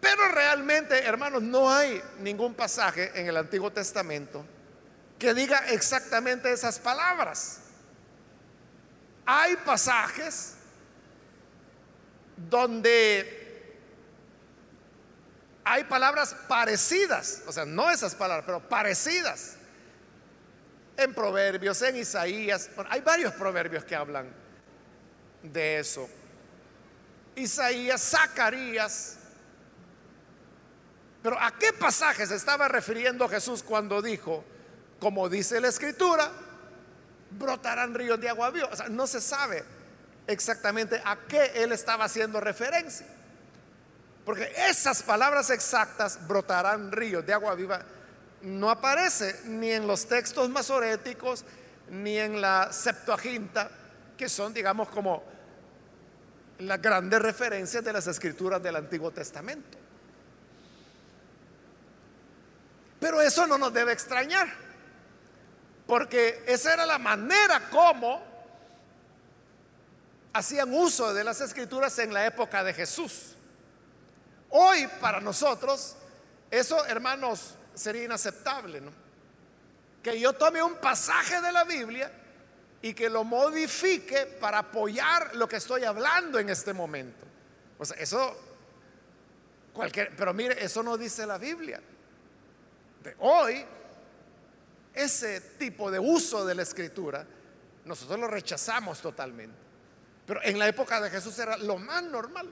[0.00, 4.44] Pero realmente, hermanos, no hay ningún pasaje en el Antiguo Testamento
[5.18, 7.60] que diga exactamente esas palabras.
[9.30, 10.54] Hay pasajes
[12.34, 13.76] donde
[15.64, 19.56] hay palabras parecidas, o sea, no esas palabras, pero parecidas.
[20.96, 24.32] En Proverbios, en Isaías, hay varios proverbios que hablan
[25.42, 26.08] de eso.
[27.36, 29.18] Isaías, Zacarías.
[31.22, 34.42] Pero ¿a qué pasaje se estaba refiriendo Jesús cuando dijo,
[34.98, 36.32] como dice la escritura,
[37.30, 38.68] brotarán ríos de agua viva?
[38.72, 39.64] O sea, no se sabe
[40.26, 43.06] exactamente a qué él estaba haciendo referencia.
[44.24, 47.82] Porque esas palabras exactas, brotarán ríos de agua viva,
[48.42, 51.44] no aparece ni en los textos masoréticos,
[51.90, 53.70] ni en la Septuaginta,
[54.16, 55.24] que son, digamos, como
[56.58, 59.78] las grandes referencias de las escrituras del Antiguo Testamento.
[63.00, 64.48] Pero eso no nos debe extrañar,
[65.88, 68.22] porque esa era la manera como
[70.34, 73.34] hacían uso de las escrituras en la época de Jesús.
[74.50, 75.96] Hoy para nosotros,
[76.50, 78.92] eso hermanos, sería inaceptable, ¿no?
[80.02, 82.12] Que yo tome un pasaje de la Biblia
[82.82, 87.24] y que lo modifique para apoyar lo que estoy hablando en este momento.
[87.78, 88.36] O sea, eso,
[89.72, 91.80] cualquier, pero mire, eso no dice la Biblia.
[93.02, 93.64] De hoy,
[94.98, 97.24] ese tipo de uso de la escritura,
[97.84, 99.56] nosotros lo rechazamos totalmente.
[100.26, 102.48] Pero en la época de Jesús era lo más normal.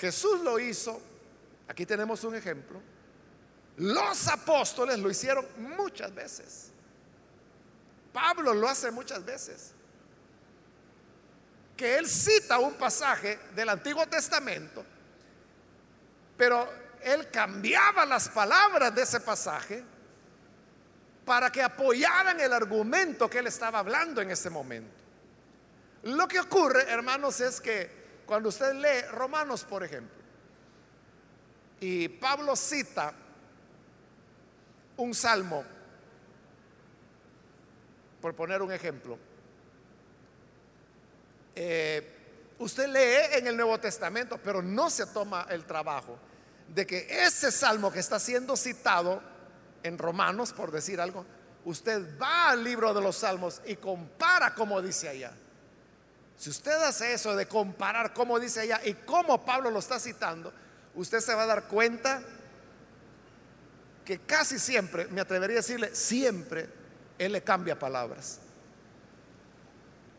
[0.00, 1.00] Jesús lo hizo,
[1.68, 2.80] aquí tenemos un ejemplo,
[3.76, 6.70] los apóstoles lo hicieron muchas veces.
[8.12, 9.72] Pablo lo hace muchas veces.
[11.76, 14.84] Que él cita un pasaje del Antiguo Testamento,
[16.36, 16.68] pero
[17.00, 19.84] él cambiaba las palabras de ese pasaje
[21.28, 24.90] para que apoyaran el argumento que él estaba hablando en ese momento.
[26.04, 30.16] Lo que ocurre, hermanos, es que cuando usted lee Romanos, por ejemplo,
[31.80, 33.12] y Pablo cita
[34.96, 35.64] un salmo,
[38.22, 39.18] por poner un ejemplo,
[41.54, 46.18] eh, usted lee en el Nuevo Testamento, pero no se toma el trabajo
[46.68, 49.36] de que ese salmo que está siendo citado
[49.82, 51.24] en Romanos, por decir algo,
[51.64, 55.32] usted va al libro de los salmos y compara como dice allá.
[56.36, 60.52] Si usted hace eso de comparar cómo dice allá y cómo Pablo lo está citando,
[60.94, 62.22] usted se va a dar cuenta
[64.04, 66.68] que casi siempre, me atrevería a decirle, siempre
[67.18, 68.38] él le cambia palabras.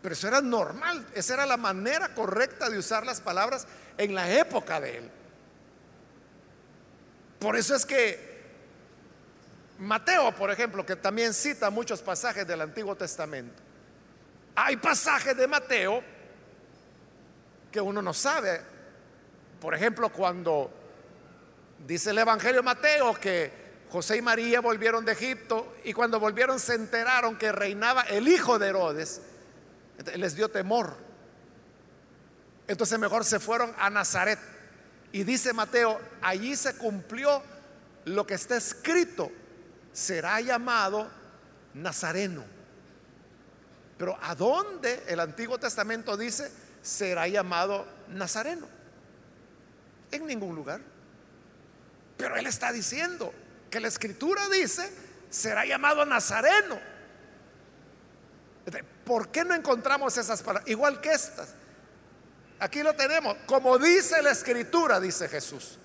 [0.02, 3.66] Pero eso era normal, esa era la manera correcta de usar las palabras
[3.98, 5.12] en la época de él.
[7.40, 8.29] Por eso es que
[9.80, 13.62] Mateo, por ejemplo, que también cita muchos pasajes del Antiguo Testamento,
[14.56, 16.04] hay pasajes de Mateo
[17.72, 18.62] que uno no sabe.
[19.62, 20.72] Por ejemplo, cuando
[21.86, 23.52] dice el Evangelio de Mateo que
[23.90, 28.60] José y María volvieron de Egipto y cuando volvieron se enteraron que reinaba el hijo
[28.60, 29.22] de Herodes,
[30.16, 30.96] les dio temor.
[32.68, 34.38] Entonces mejor se fueron a Nazaret
[35.12, 37.42] Y dice Mateo, allí se cumplió
[38.06, 39.32] lo que está escrito,
[40.00, 41.10] será llamado
[41.74, 42.46] Nazareno.
[43.98, 46.50] Pero ¿a dónde el Antiguo Testamento dice
[46.82, 48.68] será llamado Nazareno?
[50.12, 50.80] En ningún lugar.
[52.16, 53.34] Pero él está diciendo
[53.70, 54.90] que la escritura dice
[55.30, 56.80] será llamado Nazareno.
[59.04, 60.70] ¿Por qué no encontramos esas palabras?
[60.70, 61.50] Igual que estas.
[62.60, 63.36] Aquí lo tenemos.
[63.46, 65.78] Como dice la escritura, dice Jesús.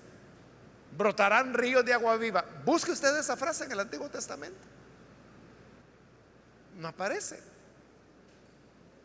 [0.97, 2.43] Brotarán ríos de agua viva.
[2.63, 4.59] Busque usted esa frase en el Antiguo Testamento.
[6.77, 7.41] No aparece.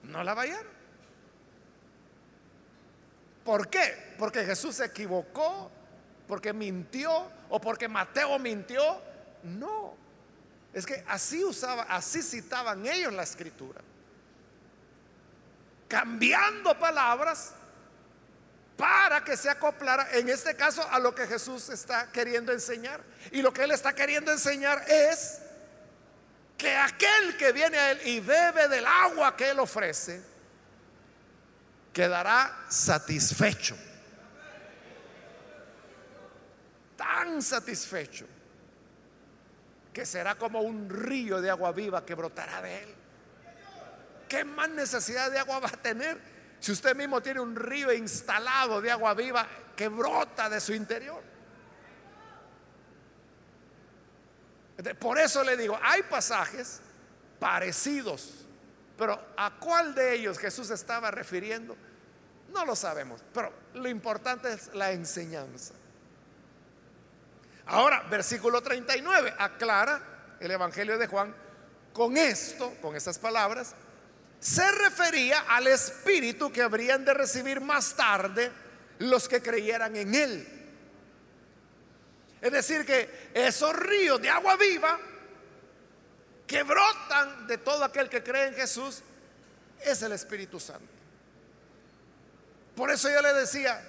[0.04, 0.64] No la vayan.
[3.44, 4.14] ¿Por qué?
[4.18, 5.70] Porque Jesús se equivocó,
[6.28, 9.02] porque mintió o porque Mateo mintió.
[9.42, 9.94] No.
[10.72, 13.80] Es que así usaba, así citaban ellos la escritura.
[15.88, 17.54] Cambiando palabras
[18.80, 23.02] para que se acoplara, en este caso, a lo que Jesús está queriendo enseñar.
[23.30, 25.38] Y lo que él está queriendo enseñar es
[26.56, 30.22] que aquel que viene a él y bebe del agua que él ofrece,
[31.92, 33.76] quedará satisfecho.
[36.96, 38.24] Tan satisfecho
[39.92, 42.94] que será como un río de agua viva que brotará de él.
[44.26, 46.29] ¿Qué más necesidad de agua va a tener
[46.60, 51.22] si usted mismo tiene un río instalado de agua viva que brota de su interior?
[54.98, 56.80] Por eso le digo, hay pasajes
[57.38, 58.46] parecidos,
[58.96, 61.76] pero ¿a cuál de ellos Jesús estaba refiriendo?
[62.52, 65.74] No lo sabemos, pero lo importante es la enseñanza.
[67.66, 71.34] Ahora, versículo 39, aclara el Evangelio de Juan
[71.92, 73.74] con esto, con esas palabras,
[74.40, 78.50] se refería al Espíritu que habrían de recibir más tarde
[78.98, 80.48] los que creyeran en Él.
[82.40, 84.98] Es decir, que esos ríos de agua viva
[86.46, 89.02] que brotan de todo aquel que cree en Jesús
[89.84, 90.88] es el Espíritu Santo.
[92.74, 93.82] Por eso yo le decía,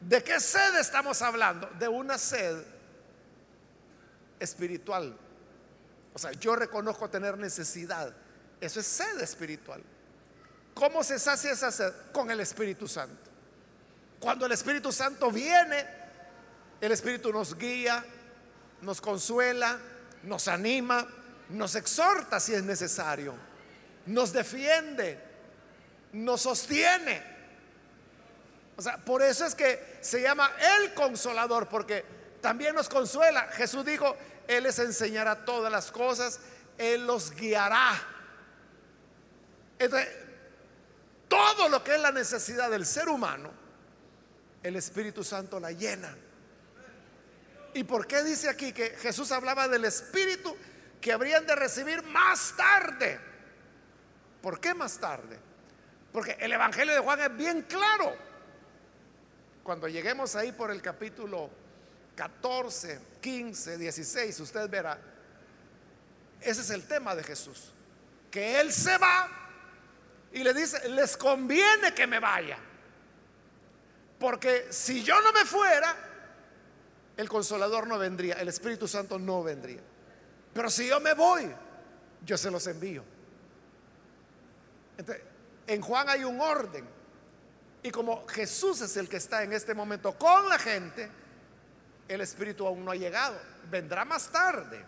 [0.00, 1.66] ¿de qué sed estamos hablando?
[1.78, 2.62] De una sed
[4.38, 5.16] espiritual.
[6.12, 8.14] O sea, yo reconozco tener necesidad
[8.60, 9.82] eso es sed espiritual.
[10.74, 11.92] ¿Cómo se sacia esa sed?
[12.12, 13.30] Con el Espíritu Santo.
[14.20, 15.86] Cuando el Espíritu Santo viene,
[16.80, 18.04] el Espíritu nos guía,
[18.82, 19.78] nos consuela,
[20.24, 21.06] nos anima,
[21.50, 23.34] nos exhorta si es necesario,
[24.06, 25.20] nos defiende,
[26.12, 27.22] nos sostiene.
[28.76, 32.04] O sea, por eso es que se llama el consolador, porque
[32.40, 33.48] también nos consuela.
[33.52, 36.40] Jesús dijo, Él les enseñará todas las cosas,
[36.76, 38.17] Él los guiará
[41.28, 43.50] todo lo que es la necesidad del ser humano,
[44.62, 46.16] el Espíritu Santo la llena.
[47.74, 50.56] ¿Y por qué dice aquí que Jesús hablaba del Espíritu
[51.00, 53.20] que habrían de recibir más tarde?
[54.42, 55.38] ¿Por qué más tarde?
[56.12, 58.16] Porque el Evangelio de Juan es bien claro.
[59.62, 61.50] Cuando lleguemos ahí por el capítulo
[62.16, 64.98] 14, 15, 16, usted verá,
[66.40, 67.72] ese es el tema de Jesús,
[68.30, 69.47] que Él se va
[70.32, 72.58] y le dice, les conviene que me vaya.
[74.18, 75.94] Porque si yo no me fuera,
[77.16, 79.80] el consolador no vendría, el Espíritu Santo no vendría.
[80.52, 81.52] Pero si yo me voy,
[82.24, 83.04] yo se los envío.
[85.66, 86.84] En Juan hay un orden.
[87.82, 91.08] Y como Jesús es el que está en este momento con la gente,
[92.08, 93.38] el Espíritu aún no ha llegado.
[93.70, 94.84] Vendrá más tarde.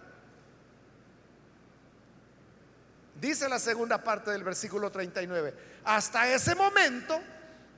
[3.21, 5.55] Dice la segunda parte del versículo 39.
[5.85, 7.21] Hasta ese momento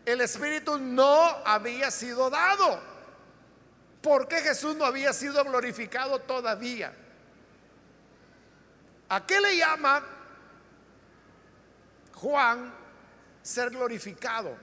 [0.07, 1.13] el Espíritu no
[1.45, 2.81] había sido dado.
[4.01, 6.95] Porque Jesús no había sido glorificado todavía.
[9.09, 10.05] ¿A qué le llama
[12.15, 12.73] Juan
[13.43, 14.57] ser glorificado?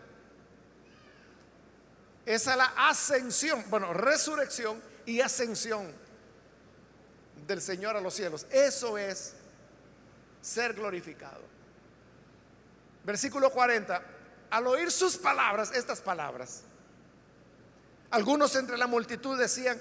[2.26, 5.94] Es a la ascensión, bueno, resurrección y ascensión
[7.48, 8.46] del Señor a los cielos.
[8.50, 9.36] Eso es
[10.42, 11.42] ser glorificado.
[13.04, 14.02] Versículo 40.
[14.52, 16.64] Al oír sus palabras, estas palabras,
[18.12, 19.80] algunos entre la multitud decían,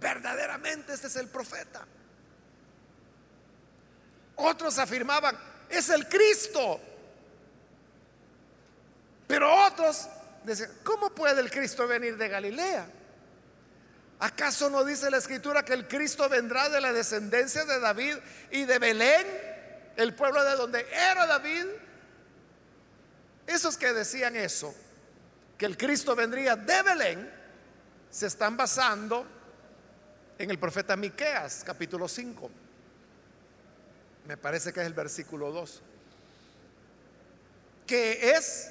[0.00, 1.84] verdaderamente este es el profeta.
[4.36, 5.36] Otros afirmaban,
[5.68, 6.80] es el Cristo.
[9.26, 10.08] Pero otros
[10.44, 12.88] decían, ¿cómo puede el Cristo venir de Galilea?
[14.20, 18.16] ¿Acaso no dice la escritura que el Cristo vendrá de la descendencia de David
[18.50, 19.47] y de Belén?
[19.98, 21.66] El pueblo de donde era David,
[23.48, 24.72] esos que decían eso,
[25.58, 27.30] que el Cristo vendría de Belén,
[28.08, 29.26] se están basando
[30.38, 32.48] en el profeta Miqueas, capítulo 5.
[34.28, 35.82] Me parece que es el versículo 2.
[37.84, 38.70] Que es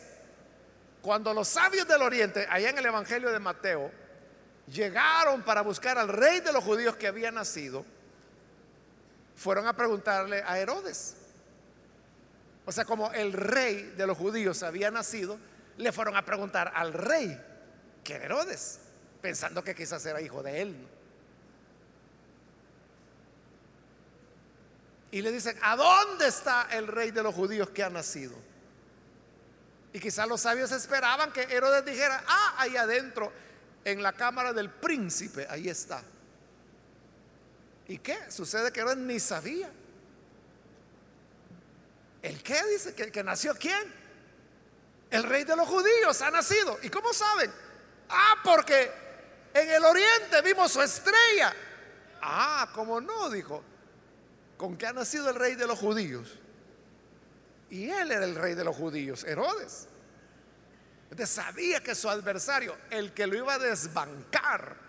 [1.01, 3.91] cuando los sabios del oriente, allá en el Evangelio de Mateo,
[4.67, 7.85] llegaron para buscar al rey de los judíos que había nacido,
[9.37, 11.15] fueron a preguntarle a Herodes.
[12.65, 15.39] O sea, como el rey de los judíos había nacido,
[15.77, 17.39] le fueron a preguntar al rey,
[18.03, 18.79] que era Herodes,
[19.21, 20.87] pensando que quizás era hijo de él.
[25.11, 28.35] Y le dicen, ¿a dónde está el rey de los judíos que ha nacido?
[29.93, 33.31] Y quizás los sabios esperaban que Herodes dijera, ah, ahí adentro,
[33.85, 36.03] en la cámara del príncipe, ahí está.
[37.87, 38.29] ¿Y qué?
[38.29, 39.71] Sucede que Herodes ni sabía.
[42.21, 42.93] ¿El qué dice?
[42.93, 43.93] ¿Que, que nació quién?
[45.09, 46.77] El rey de los judíos ha nacido.
[46.83, 47.51] ¿Y cómo saben?
[48.09, 48.91] Ah, porque
[49.53, 51.53] en el oriente vimos su estrella.
[52.21, 53.29] Ah, ¿cómo no?
[53.29, 53.63] Dijo.
[54.57, 56.39] Con que ha nacido el rey de los judíos.
[57.69, 59.87] Y él era el rey de los judíos, Herodes.
[61.09, 64.86] Entonces sabía que su adversario, el que lo iba a desbancar,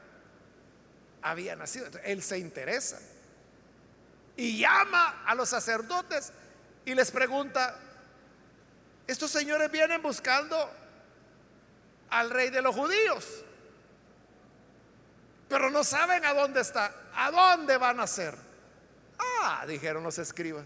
[1.30, 1.86] había nacido.
[2.04, 2.98] él se interesa.
[4.36, 6.32] Y llama a los sacerdotes
[6.84, 7.76] y les pregunta,
[9.06, 10.70] estos señores vienen buscando
[12.10, 13.44] al rey de los judíos,
[15.48, 18.34] pero no saben a dónde está, a dónde van a ser.
[19.18, 20.64] Ah, dijeron los escribas.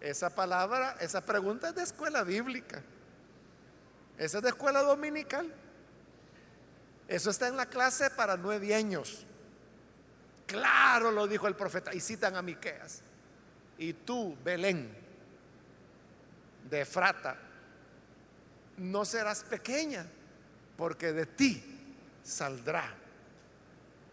[0.00, 2.82] Esa palabra, esa pregunta es de escuela bíblica.
[4.18, 5.54] Esa es de escuela dominical.
[7.12, 9.26] Eso está en la clase para nueve años.
[10.46, 11.92] Claro, lo dijo el profeta.
[11.92, 13.02] Y citan a Miqueas.
[13.76, 14.96] Y tú, Belén,
[16.70, 17.36] de Efrata,
[18.78, 20.06] no serás pequeña,
[20.78, 21.62] porque de ti
[22.24, 22.94] saldrá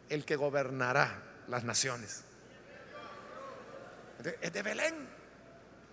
[0.09, 2.25] el que gobernará las naciones.
[4.41, 5.07] Es de Belén.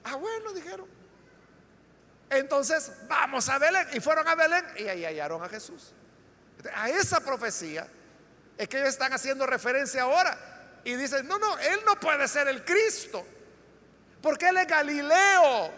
[0.03, 0.89] Ah, bueno, dijeron.
[2.31, 3.87] Entonces, vamos a Belén.
[3.93, 5.93] Y fueron a Belén y ahí hallaron a Jesús.
[6.75, 7.87] A esa profecía
[8.57, 10.37] es que ellos están haciendo referencia ahora.
[10.85, 13.27] Y dicen, no, no, él no puede ser el Cristo.
[14.23, 15.71] Porque él es Galileo.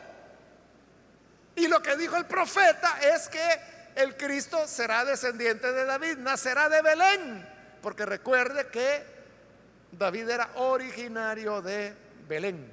[1.56, 3.60] Y lo que dijo el profeta es que
[3.96, 7.48] el Cristo será descendiente de David, nacerá de Belén.
[7.82, 9.02] Porque recuerde que
[9.92, 11.94] David era originario de
[12.28, 12.72] Belén.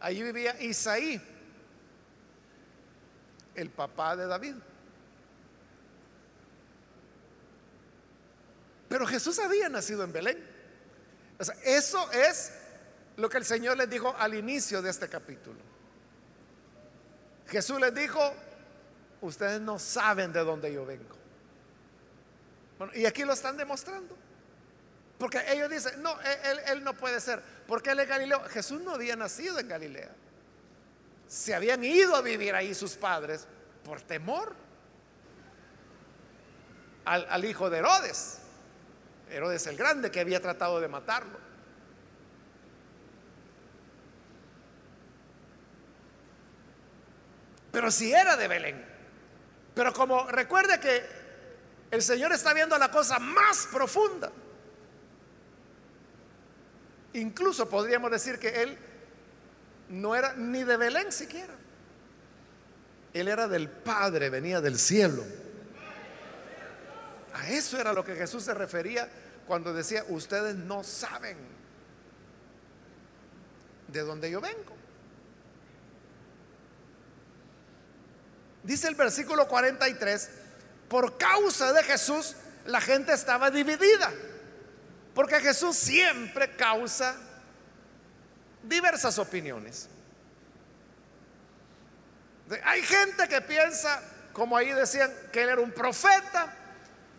[0.00, 1.20] Allí vivía Isaí
[3.54, 4.54] el papá de David.
[8.94, 10.38] Pero Jesús había nacido en Belén.
[11.64, 12.52] eso es
[13.16, 15.58] lo que el Señor les dijo al inicio de este capítulo.
[17.48, 18.20] Jesús les dijo,
[19.20, 21.16] ustedes no saben de dónde yo vengo.
[22.94, 24.16] y aquí lo están demostrando.
[25.18, 26.16] Porque ellos dicen, no,
[26.70, 28.44] él, no puede ser, porque él es Galileo.
[28.44, 30.10] Jesús no había nacido en Galilea
[31.26, 33.48] se habían ido a vivir ahí sus padres
[33.82, 34.54] por temor
[37.04, 38.38] al, hijo de Herodes,
[39.34, 41.38] Herodes el Grande, que había tratado de matarlo.
[47.72, 48.84] Pero si era de Belén.
[49.74, 51.02] Pero como recuerde que
[51.90, 54.30] el Señor está viendo la cosa más profunda.
[57.14, 58.78] Incluso podríamos decir que Él
[59.88, 61.54] no era ni de Belén siquiera.
[63.12, 65.24] Él era del Padre, venía del cielo.
[67.32, 69.08] A eso era lo que Jesús se refería
[69.46, 71.36] cuando decía, ustedes no saben
[73.88, 74.74] de dónde yo vengo.
[78.62, 80.30] Dice el versículo 43,
[80.88, 82.34] por causa de Jesús
[82.64, 84.10] la gente estaba dividida,
[85.14, 87.14] porque Jesús siempre causa
[88.62, 89.88] diversas opiniones.
[92.64, 96.54] Hay gente que piensa, como ahí decían, que él era un profeta,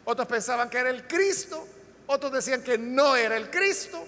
[0.03, 1.67] otros pensaban que era el Cristo,
[2.07, 4.05] otros decían que no era el Cristo.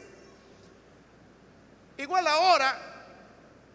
[1.97, 2.79] Igual ahora,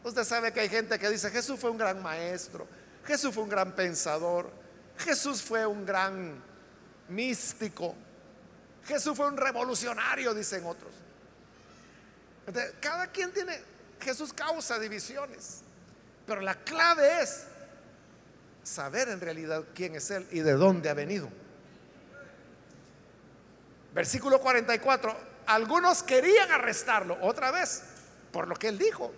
[0.05, 2.67] usted sabe que hay gente que dice, Jesús fue un gran maestro,
[3.05, 4.51] Jesús fue un gran pensador,
[4.99, 6.41] Jesús fue un gran
[7.09, 7.95] místico,
[8.87, 10.93] Jesús fue un revolucionario, dicen otros
[12.81, 13.61] cada quien tiene,
[14.01, 15.61] Jesús causa divisiones,
[16.27, 17.45] pero la clave es
[18.63, 21.29] saber en realidad quién es Él y de dónde ha venido.
[23.93, 25.17] Versículo 44,
[25.47, 27.83] algunos querían arrestarlo otra vez
[28.31, 29.13] por lo que Él dijo.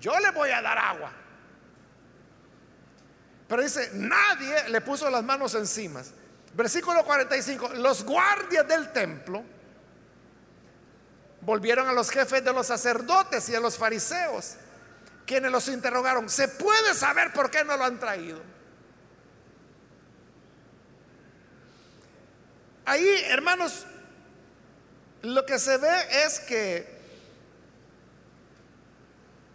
[0.00, 1.12] Yo le voy a dar agua.
[3.48, 6.02] Pero dice, nadie le puso las manos encima.
[6.54, 9.44] Versículo 45, los guardias del templo
[11.42, 14.56] volvieron a los jefes de los sacerdotes y a los fariseos,
[15.24, 18.55] quienes los interrogaron, ¿se puede saber por qué no lo han traído?
[22.86, 23.84] Ahí, hermanos,
[25.22, 26.96] lo que se ve es que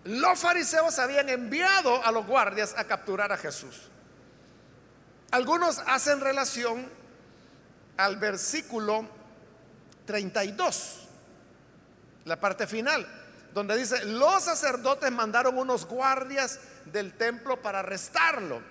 [0.03, 3.89] los fariseos habían enviado a los guardias a capturar a Jesús.
[5.31, 6.89] Algunos hacen relación
[7.95, 9.07] al versículo
[10.05, 11.07] 32,
[12.25, 13.07] la parte final,
[13.53, 18.61] donde dice, los sacerdotes mandaron unos guardias del templo para arrestarlo.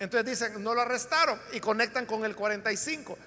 [0.00, 3.18] Entonces dicen, no lo arrestaron y conectan con el 45.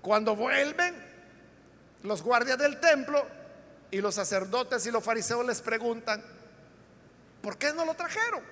[0.00, 0.94] Cuando vuelven,
[2.02, 3.26] los guardias del templo
[3.90, 6.24] y los sacerdotes y los fariseos les preguntan,
[7.42, 8.42] ¿por qué no lo trajeron?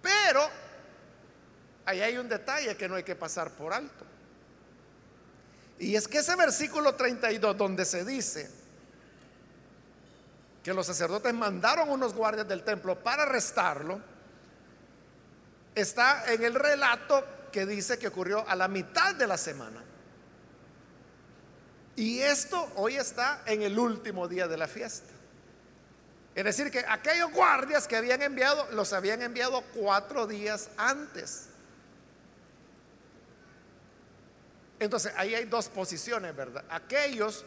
[0.00, 0.48] Pero
[1.84, 4.06] ahí hay un detalle que no hay que pasar por alto.
[5.78, 8.50] Y es que ese versículo 32 donde se dice,
[10.66, 14.00] que los sacerdotes mandaron unos guardias del templo para arrestarlo,
[15.72, 19.84] está en el relato que dice que ocurrió a la mitad de la semana.
[21.94, 25.12] Y esto hoy está en el último día de la fiesta.
[26.34, 31.46] Es decir, que aquellos guardias que habían enviado, los habían enviado cuatro días antes.
[34.80, 36.64] Entonces, ahí hay dos posiciones, ¿verdad?
[36.70, 37.44] Aquellos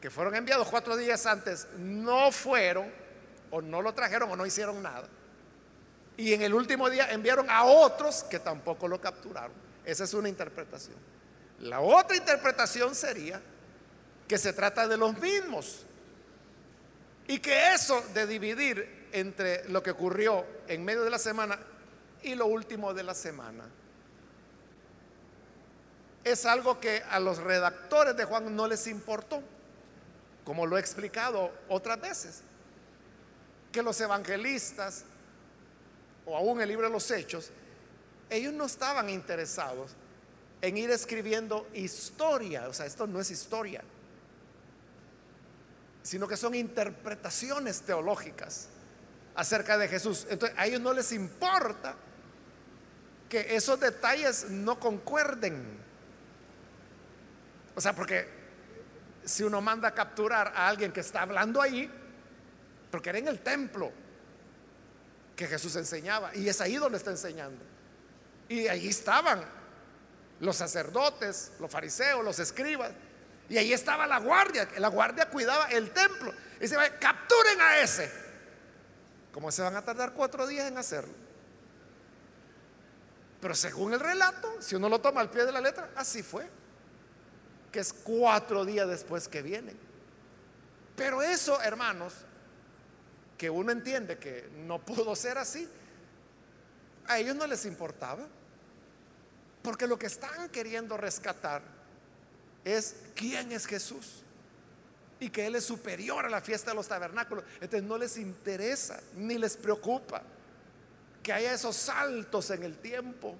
[0.00, 2.90] que fueron enviados cuatro días antes no fueron
[3.50, 5.08] o no lo trajeron o no hicieron nada.
[6.16, 9.52] Y en el último día enviaron a otros que tampoco lo capturaron.
[9.84, 10.96] Esa es una interpretación.
[11.60, 13.40] La otra interpretación sería
[14.26, 15.84] que se trata de los mismos.
[17.26, 21.58] Y que eso de dividir entre lo que ocurrió en medio de la semana
[22.22, 23.64] y lo último de la semana
[26.24, 29.42] es algo que a los redactores de Juan no les importó
[30.48, 32.40] como lo he explicado otras veces,
[33.70, 35.04] que los evangelistas,
[36.24, 37.50] o aún el libro de los hechos,
[38.30, 39.90] ellos no estaban interesados
[40.62, 43.84] en ir escribiendo historia, o sea, esto no es historia,
[46.02, 48.68] sino que son interpretaciones teológicas
[49.34, 50.26] acerca de Jesús.
[50.30, 51.94] Entonces, a ellos no les importa
[53.28, 55.78] que esos detalles no concuerden.
[57.74, 58.38] O sea, porque
[59.28, 61.90] si uno manda a capturar a alguien que está hablando ahí,
[62.90, 63.92] porque era en el templo
[65.36, 67.62] que Jesús enseñaba, y es ahí donde está enseñando.
[68.48, 69.44] Y ahí estaban
[70.40, 72.90] los sacerdotes, los fariseos, los escribas,
[73.50, 76.32] y ahí estaba la guardia, la guardia cuidaba el templo.
[76.60, 78.10] Y se va, capturen a ese.
[79.32, 81.12] Como se van a tardar cuatro días en hacerlo?
[83.40, 86.48] Pero según el relato, si uno lo toma al pie de la letra, así fue
[87.72, 89.76] que es cuatro días después que vienen.
[90.96, 92.14] Pero eso, hermanos,
[93.36, 95.68] que uno entiende que no pudo ser así,
[97.06, 98.26] a ellos no les importaba.
[99.62, 101.62] Porque lo que están queriendo rescatar
[102.64, 104.22] es quién es Jesús
[105.20, 107.44] y que Él es superior a la fiesta de los tabernáculos.
[107.54, 110.22] Entonces no les interesa ni les preocupa
[111.22, 113.36] que haya esos saltos en el tiempo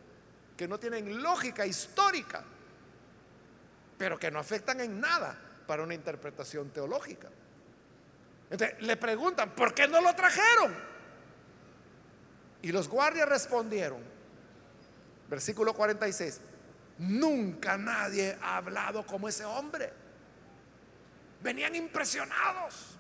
[0.57, 2.45] que no tienen lógica histórica
[3.99, 5.37] pero que no afectan en nada
[5.67, 7.29] para una interpretación teológica.
[8.49, 10.75] Entonces le preguntan, ¿por qué no lo trajeron?
[12.63, 14.03] Y los guardias respondieron,
[15.29, 16.41] versículo 46,
[16.99, 19.93] nunca nadie ha hablado como ese hombre.
[21.43, 22.97] Venían impresionados.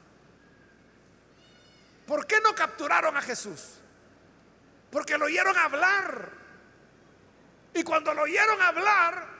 [2.06, 3.78] ¿Por qué no capturaron a Jesús?
[4.90, 6.30] Porque lo oyeron hablar.
[7.74, 9.37] Y cuando lo oyeron hablar,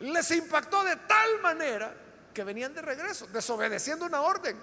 [0.00, 1.94] les impactó de tal manera
[2.32, 4.56] que venían de regreso, desobedeciendo una orden.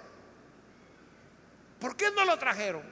[1.79, 2.83] ¿Por qué no lo trajeron?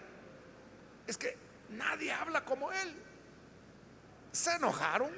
[1.08, 1.38] Es que
[1.70, 2.96] nadie habla como él.
[4.32, 5.12] Se enojaron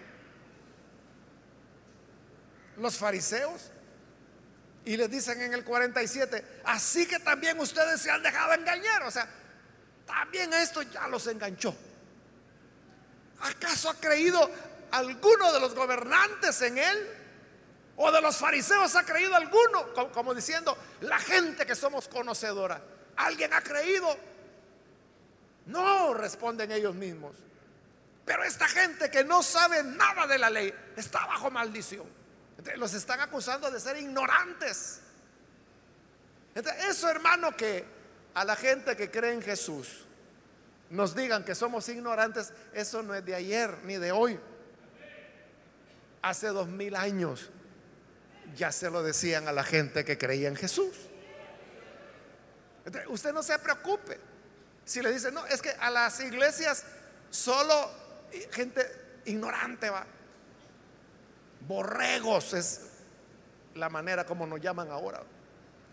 [2.78, 3.71] los fariseos
[4.84, 9.03] y les dicen en el 47, así que también ustedes se han dejado engañar.
[9.03, 9.28] O sea,
[10.05, 11.76] también esto ya los enganchó.
[13.39, 14.49] ¿Acaso ha creído
[14.96, 17.10] alguno de los gobernantes en él?
[17.98, 19.93] ¿O de los fariseos ha creído alguno?
[20.14, 22.82] Como, diciendo, la gente que somos conocedora.
[23.18, 24.18] ¿Alguien ha creído?
[25.68, 27.38] No, responden ellos mismos.
[28.26, 32.06] Pero esta gente que no sabe nada de la ley está bajo maldición.
[32.76, 35.00] los están acusando de ser ignorantes.
[36.89, 37.86] eso, hermano, que
[38.34, 40.06] a la gente que cree en Jesús
[40.89, 44.39] nos digan que somos ignorantes, eso no es de ayer ni de hoy.
[46.26, 47.51] Hace dos mil años
[48.55, 50.95] ya se lo decían a la gente que creía en Jesús.
[53.09, 54.19] usted no se preocupe
[54.84, 56.84] si le dicen, no, es que a las iglesias
[57.30, 57.91] solo
[58.51, 58.82] gente
[59.26, 60.07] ignorante va.
[61.67, 62.82] Borregos es
[63.76, 65.21] la manera como nos llaman ahora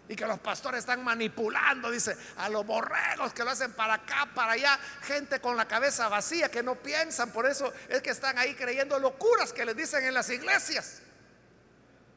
[0.08, 4.28] y que los pastores están manipulando, dice, a los borregos que lo hacen para acá,
[4.34, 8.36] para allá, gente con la cabeza vacía que no piensan, por eso es que están
[8.38, 11.00] ahí creyendo locuras que les dicen en las iglesias.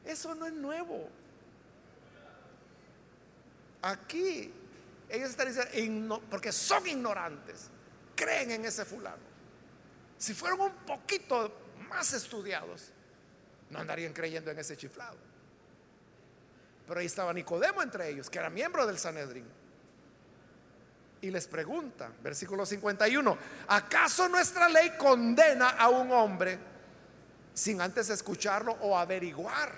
[0.04, 1.08] Eso no es nuevo.
[3.82, 4.52] Aquí
[5.08, 7.68] ellos están diciendo, porque son ignorantes,
[8.14, 9.22] creen en ese fulano.
[10.18, 11.52] Si fueran un poquito
[11.88, 12.90] más estudiados,
[13.70, 15.25] no andarían creyendo en ese chiflado.
[16.86, 19.46] Pero ahí estaba Nicodemo entre ellos, que era miembro del Sanedrín.
[21.20, 26.58] Y les pregunta, versículo 51, ¿acaso nuestra ley condena a un hombre
[27.54, 29.72] sin antes escucharlo o averiguar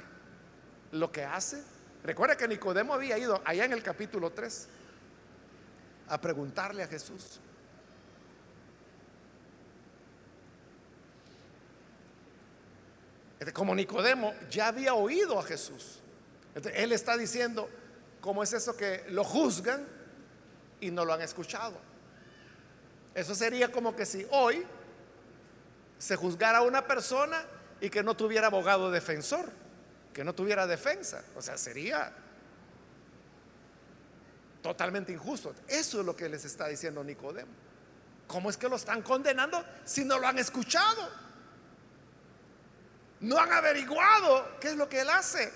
[0.93, 1.63] lo que hace?
[2.03, 4.69] Recuerda que Nicodemo había ido allá en el capítulo 3
[6.09, 7.41] a preguntarle a Jesús.
[13.55, 16.03] Como Nicodemo ya había oído a Jesús
[16.75, 17.69] él está diciendo,
[18.21, 19.87] ¿cómo es eso que lo juzgan
[20.81, 21.79] y no lo han escuchado?
[23.15, 24.65] Eso sería como que si hoy
[25.99, 27.45] se juzgara a una persona
[27.81, 29.51] y que no tuviera abogado defensor,
[30.13, 31.23] que no tuviera defensa.
[31.37, 32.13] O sea, sería
[34.63, 35.55] totalmente injusto.
[35.67, 37.51] Eso es lo que les está diciendo Nicodemo.
[38.27, 41.09] ¿Cómo es que lo están condenando si no lo han escuchado?
[43.21, 45.51] No han averiguado qué es lo que él hace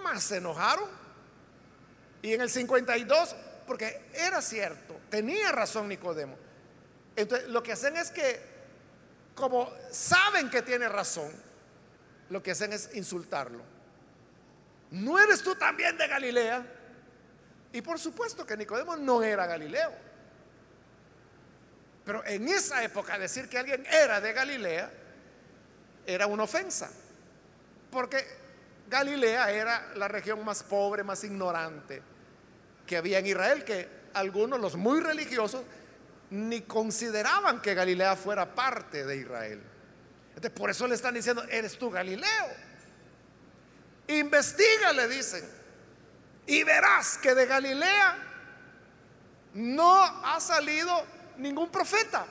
[0.00, 0.88] más se enojaron.
[2.22, 3.34] Y en el 52,
[3.66, 6.36] porque era cierto, tenía razón Nicodemo.
[7.16, 8.40] Entonces, lo que hacen es que,
[9.34, 11.30] como saben que tiene razón,
[12.28, 13.62] lo que hacen es insultarlo.
[14.90, 16.66] ¿No eres tú también de Galilea?
[17.72, 19.92] Y por supuesto que Nicodemo no era Galileo.
[22.04, 24.90] Pero en esa época decir que alguien era de Galilea
[26.06, 26.90] era una ofensa.
[27.90, 28.39] Porque
[28.90, 32.02] Galilea era la región más pobre, más ignorante
[32.86, 35.62] que había en Israel, que algunos, los muy religiosos,
[36.30, 39.62] ni consideraban que Galilea fuera parte de Israel.
[40.30, 42.46] Entonces, por eso le están diciendo, eres tú Galileo.
[44.08, 45.48] Investiga, le dicen,
[46.46, 48.18] y verás que de Galilea
[49.54, 52.26] no ha salido ningún profeta.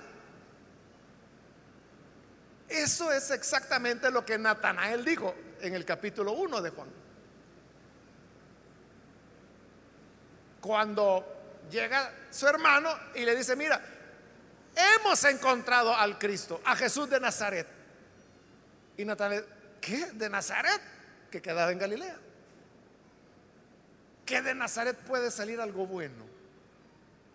[2.68, 6.90] Eso es exactamente lo que Natanael dijo en el capítulo 1 de Juan.
[10.62, 11.26] Cuando
[11.72, 13.82] llega su hermano y le dice, mira,
[14.76, 17.68] hemos encontrado al Cristo, a Jesús de Nazaret.
[18.98, 19.46] Y Natanael,
[19.80, 20.12] ¿qué?
[20.12, 20.82] ¿De Nazaret?
[21.32, 22.18] Que quedaba en Galilea.
[24.26, 26.26] ¿Qué de Nazaret puede salir algo bueno?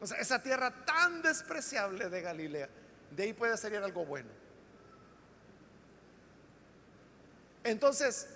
[0.01, 2.69] O sea, esa tierra tan despreciable de Galilea,
[3.11, 4.29] de ahí puede salir algo bueno.
[7.65, 8.29] Entonces,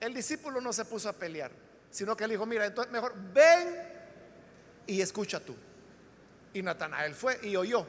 [0.00, 1.50] el discípulo no se puso a pelear,
[1.90, 3.88] sino que le dijo, mira, entonces mejor ven
[4.86, 5.56] y escucha tú.
[6.52, 7.86] Y Natanael fue y oyó.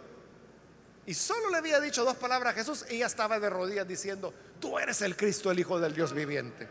[1.06, 4.34] Y solo le había dicho dos palabras a Jesús y ya estaba de rodillas diciendo,
[4.60, 6.68] tú eres el Cristo, el Hijo del Dios viviente.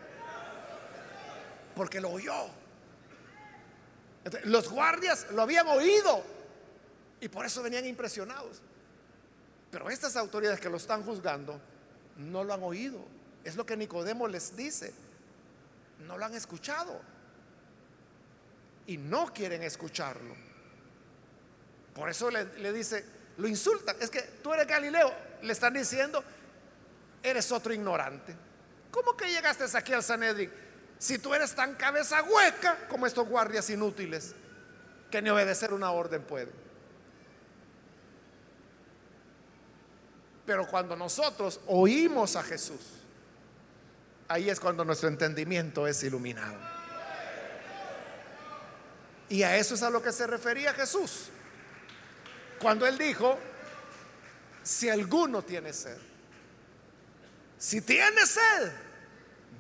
[1.75, 2.49] Porque lo oyó.
[4.45, 6.23] los guardias lo habían oído
[7.21, 8.63] y por eso venían impresionados.
[9.71, 11.61] Pero estas autoridades que lo están juzgando
[12.19, 13.05] no lo han oído.
[13.45, 14.93] Es lo que Nicodemo les dice.
[16.07, 17.01] No lo han escuchado.
[18.87, 20.35] Y no quieren escucharlo.
[21.95, 23.05] Por eso le, dice,
[23.39, 23.97] lo insultan.
[24.01, 25.13] Es que tú eres Galileo.
[25.43, 26.23] Le están diciendo,
[27.23, 28.35] eres otro ignorante.
[28.91, 30.51] ¿Cómo que llegaste aquí al Sanedrín?
[30.99, 34.35] Si tú eres tan cabeza hueca como estos guardias inútiles,
[35.11, 36.68] que ni obedecer una orden pueden.
[40.49, 42.81] Pero cuando nosotros oímos a Jesús,
[44.29, 46.57] ahí es cuando nuestro entendimiento es iluminado.
[49.29, 51.29] Y a eso es a lo que se refería Jesús.
[52.63, 53.39] Cuando él dijo,
[54.63, 55.99] si alguno tiene sed,
[57.59, 58.73] si tiene sed,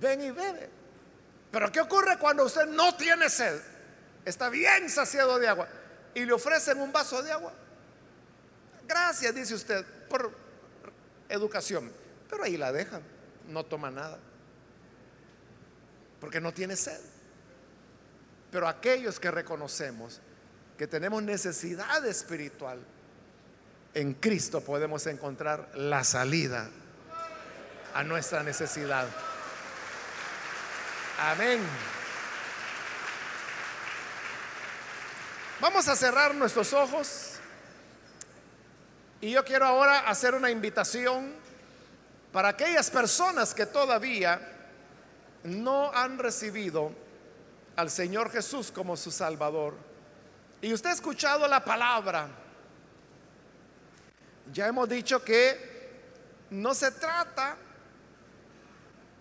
[0.01, 0.71] ven y bebe.
[1.51, 3.61] Pero ¿qué ocurre cuando usted no tiene sed?
[4.25, 5.69] Está bien saciado de agua
[6.15, 7.53] y le ofrecen un vaso de agua.
[8.87, 10.48] Gracias, dice usted, por
[11.29, 11.93] educación.
[12.29, 13.03] Pero ahí la dejan,
[13.49, 14.19] no toma nada.
[16.21, 17.01] Porque no tiene sed.
[18.51, 20.21] Pero aquellos que reconocemos
[20.77, 22.79] que tenemos necesidad espiritual,
[23.95, 26.71] en Cristo podemos encontrar la salida
[27.95, 29.09] a nuestra necesidad.
[31.19, 31.61] Amén.
[35.61, 37.38] Vamos a cerrar nuestros ojos
[39.21, 41.33] y yo quiero ahora hacer una invitación
[42.33, 44.41] para aquellas personas que todavía
[45.45, 46.93] no han recibido
[47.77, 49.75] al Señor Jesús como su Salvador.
[50.61, 52.29] Y usted ha escuchado la palabra.
[54.53, 55.79] Ya hemos dicho que
[56.51, 57.57] no se trata,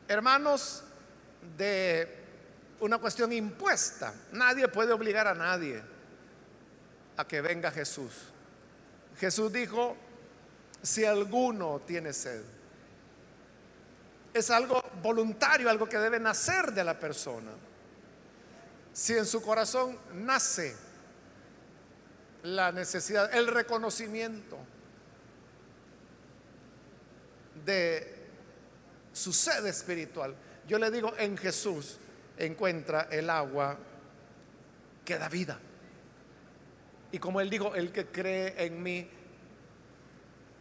[0.07, 0.83] hermanos,
[1.57, 2.25] de
[2.79, 4.13] una cuestión impuesta.
[4.31, 5.81] Nadie puede obligar a nadie
[7.15, 8.31] a que venga Jesús.
[9.20, 9.95] Jesús dijo,
[10.82, 12.41] si alguno tiene sed,
[14.34, 17.51] es algo voluntario, algo que debe nacer de la persona.
[18.93, 20.76] Si en su corazón nace
[22.43, 24.57] la necesidad, el reconocimiento
[27.65, 28.15] de
[29.13, 30.36] su sed espiritual,
[30.68, 31.97] yo le digo, en Jesús
[32.38, 33.78] encuentra el agua
[35.03, 35.59] que da vida.
[37.12, 39.10] Y como él dijo, el que cree en mí,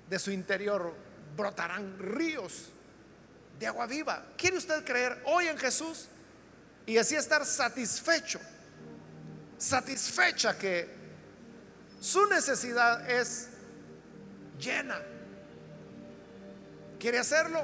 [0.09, 0.95] de su interior
[1.37, 2.71] brotarán ríos
[3.59, 4.25] de agua viva.
[4.37, 6.07] ¿Quiere usted creer hoy en Jesús
[6.87, 8.39] y así estar satisfecho?
[9.59, 10.89] Satisfecha que
[12.01, 13.49] su necesidad es
[14.61, 15.01] llena.
[16.99, 17.63] ¿Quiere hacerlo?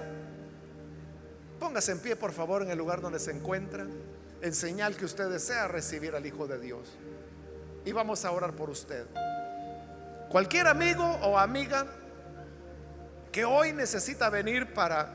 [1.61, 3.87] Póngase en pie, por favor, en el lugar donde se encuentra,
[4.41, 6.89] en señal que usted desea recibir al Hijo de Dios.
[7.85, 9.07] Y vamos a orar por usted.
[10.29, 11.87] Cualquier amigo o amiga
[13.31, 15.11] que hoy necesita venir para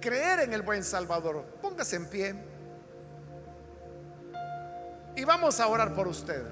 [0.00, 2.34] creer en el buen Salvador, póngase en pie.
[5.16, 6.44] Y vamos a orar por usted.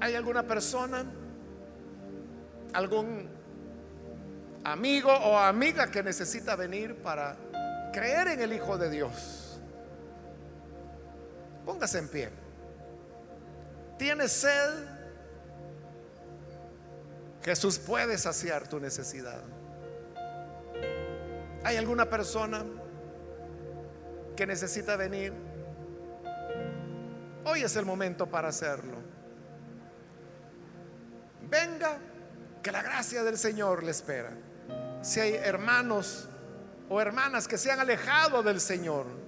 [0.00, 1.04] ¿Hay alguna persona,
[2.72, 3.28] algún
[4.64, 7.36] amigo o amiga que necesita venir para
[7.92, 9.43] creer en el Hijo de Dios?
[11.64, 12.30] Póngase en pie.
[13.98, 14.94] ¿Tienes sed?
[17.42, 19.42] Jesús puede saciar tu necesidad.
[21.62, 22.64] ¿Hay alguna persona
[24.36, 25.32] que necesita venir?
[27.44, 28.96] Hoy es el momento para hacerlo.
[31.48, 31.98] Venga,
[32.62, 34.30] que la gracia del Señor le espera.
[35.02, 36.28] Si hay hermanos
[36.88, 39.23] o hermanas que se han alejado del Señor,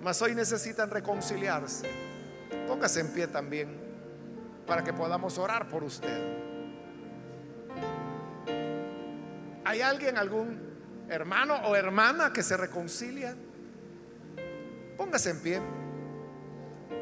[0.00, 1.88] mas hoy necesitan reconciliarse,
[2.68, 3.68] póngase en pie también
[4.66, 6.44] para que podamos orar por usted.
[9.64, 10.74] ¿Hay alguien, algún
[11.08, 13.34] hermano o hermana que se reconcilia,
[14.96, 15.60] póngase en pie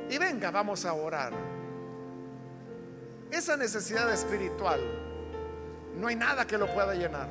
[0.08, 1.32] y venga, vamos a orar.
[3.30, 4.80] Esa necesidad espiritual,
[5.96, 7.28] no hay nada que lo pueda llenar.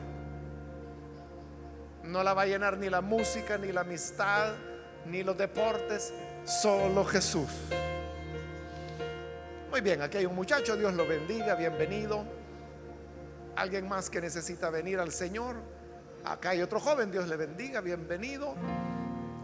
[2.03, 4.53] No la va a llenar ni la música, ni la amistad,
[5.06, 6.14] ni los deportes,
[6.45, 7.49] solo Jesús.
[9.70, 12.26] Muy bien, aquí hay un muchacho, Dios lo bendiga, bienvenido.
[13.56, 15.56] Alguien más que necesita venir al Señor.
[16.26, 18.56] Acá hay otro joven, Dios le bendiga, bienvenido.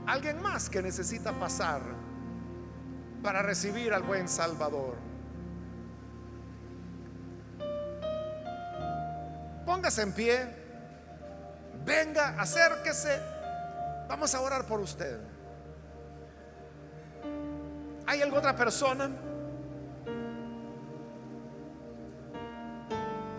[0.05, 1.82] Alguien más que necesita pasar
[3.24, 4.95] para recibir al buen Salvador.
[9.66, 10.47] Póngase en pie,
[11.86, 13.20] venga, acérquese,
[14.08, 15.36] vamos a orar por usted.
[18.08, 19.12] ¿Hay alguna otra persona?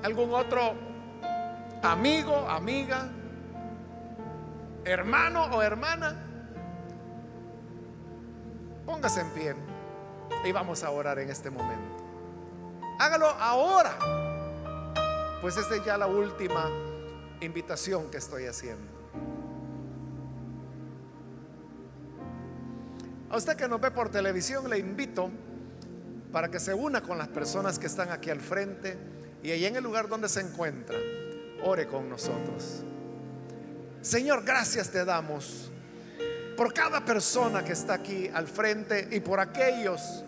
[0.05, 0.75] ¿Algún otro
[1.83, 3.09] amigo, amiga?
[4.89, 6.16] hermano o hermana,
[8.87, 9.55] póngase en pie
[10.45, 12.05] y vamos a orar en este momento.
[12.99, 13.97] Hágalo ahora,
[15.41, 16.71] pues esta es ya la última
[17.41, 18.97] invitación que estoy haciendo.
[23.31, 25.31] A usted que nos ve por televisión le invito
[26.33, 28.97] para que se una con las personas que están aquí al frente
[29.43, 30.99] y ahí en el lugar donde se encuentra,
[31.62, 32.83] ore con nosotros.
[34.01, 35.70] Señor, gracias te damos
[36.57, 40.24] por cada persona que está aquí al frente y por aquellos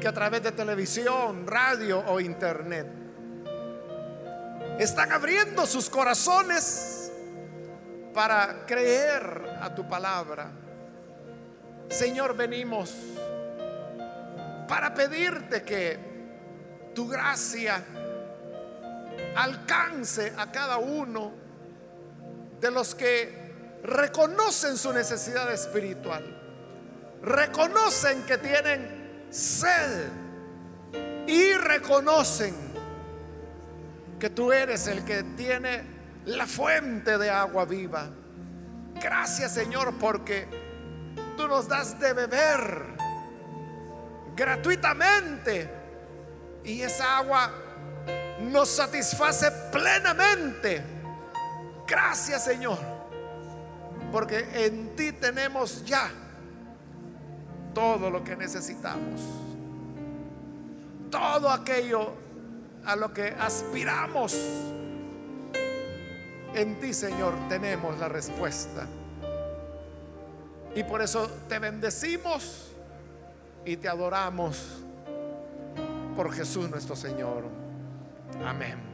[0.00, 2.86] que a través de televisión, radio o internet
[4.78, 7.12] están abriendo sus corazones
[8.12, 10.50] para creer a tu palabra.
[11.90, 12.94] Señor, venimos
[14.68, 15.98] para pedirte que
[16.94, 17.84] tu gracia
[19.34, 21.32] alcance a cada uno
[22.60, 26.36] de los que reconocen su necesidad espiritual.
[27.22, 30.08] reconocen que tienen sed
[31.26, 32.54] y reconocen
[34.18, 35.82] que tú eres el que tiene
[36.24, 38.08] la fuente de agua viva.
[39.02, 40.69] Gracias Señor porque
[41.40, 42.84] tú nos das de beber
[44.36, 45.70] gratuitamente
[46.62, 47.50] y esa agua
[48.42, 50.84] nos satisface plenamente.
[51.86, 52.78] Gracias Señor
[54.12, 56.10] porque en ti tenemos ya
[57.72, 59.22] todo lo que necesitamos.
[61.10, 62.12] Todo aquello
[62.84, 64.36] a lo que aspiramos.
[66.54, 68.86] En ti, Señor, tenemos la respuesta.
[70.74, 72.72] Y por eso te bendecimos
[73.64, 74.82] y te adoramos
[76.16, 77.44] por Jesús nuestro Señor.
[78.44, 78.90] Amén.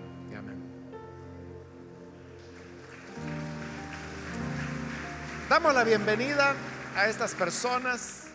[5.49, 6.55] Damos la bienvenida
[6.97, 8.26] a estas personas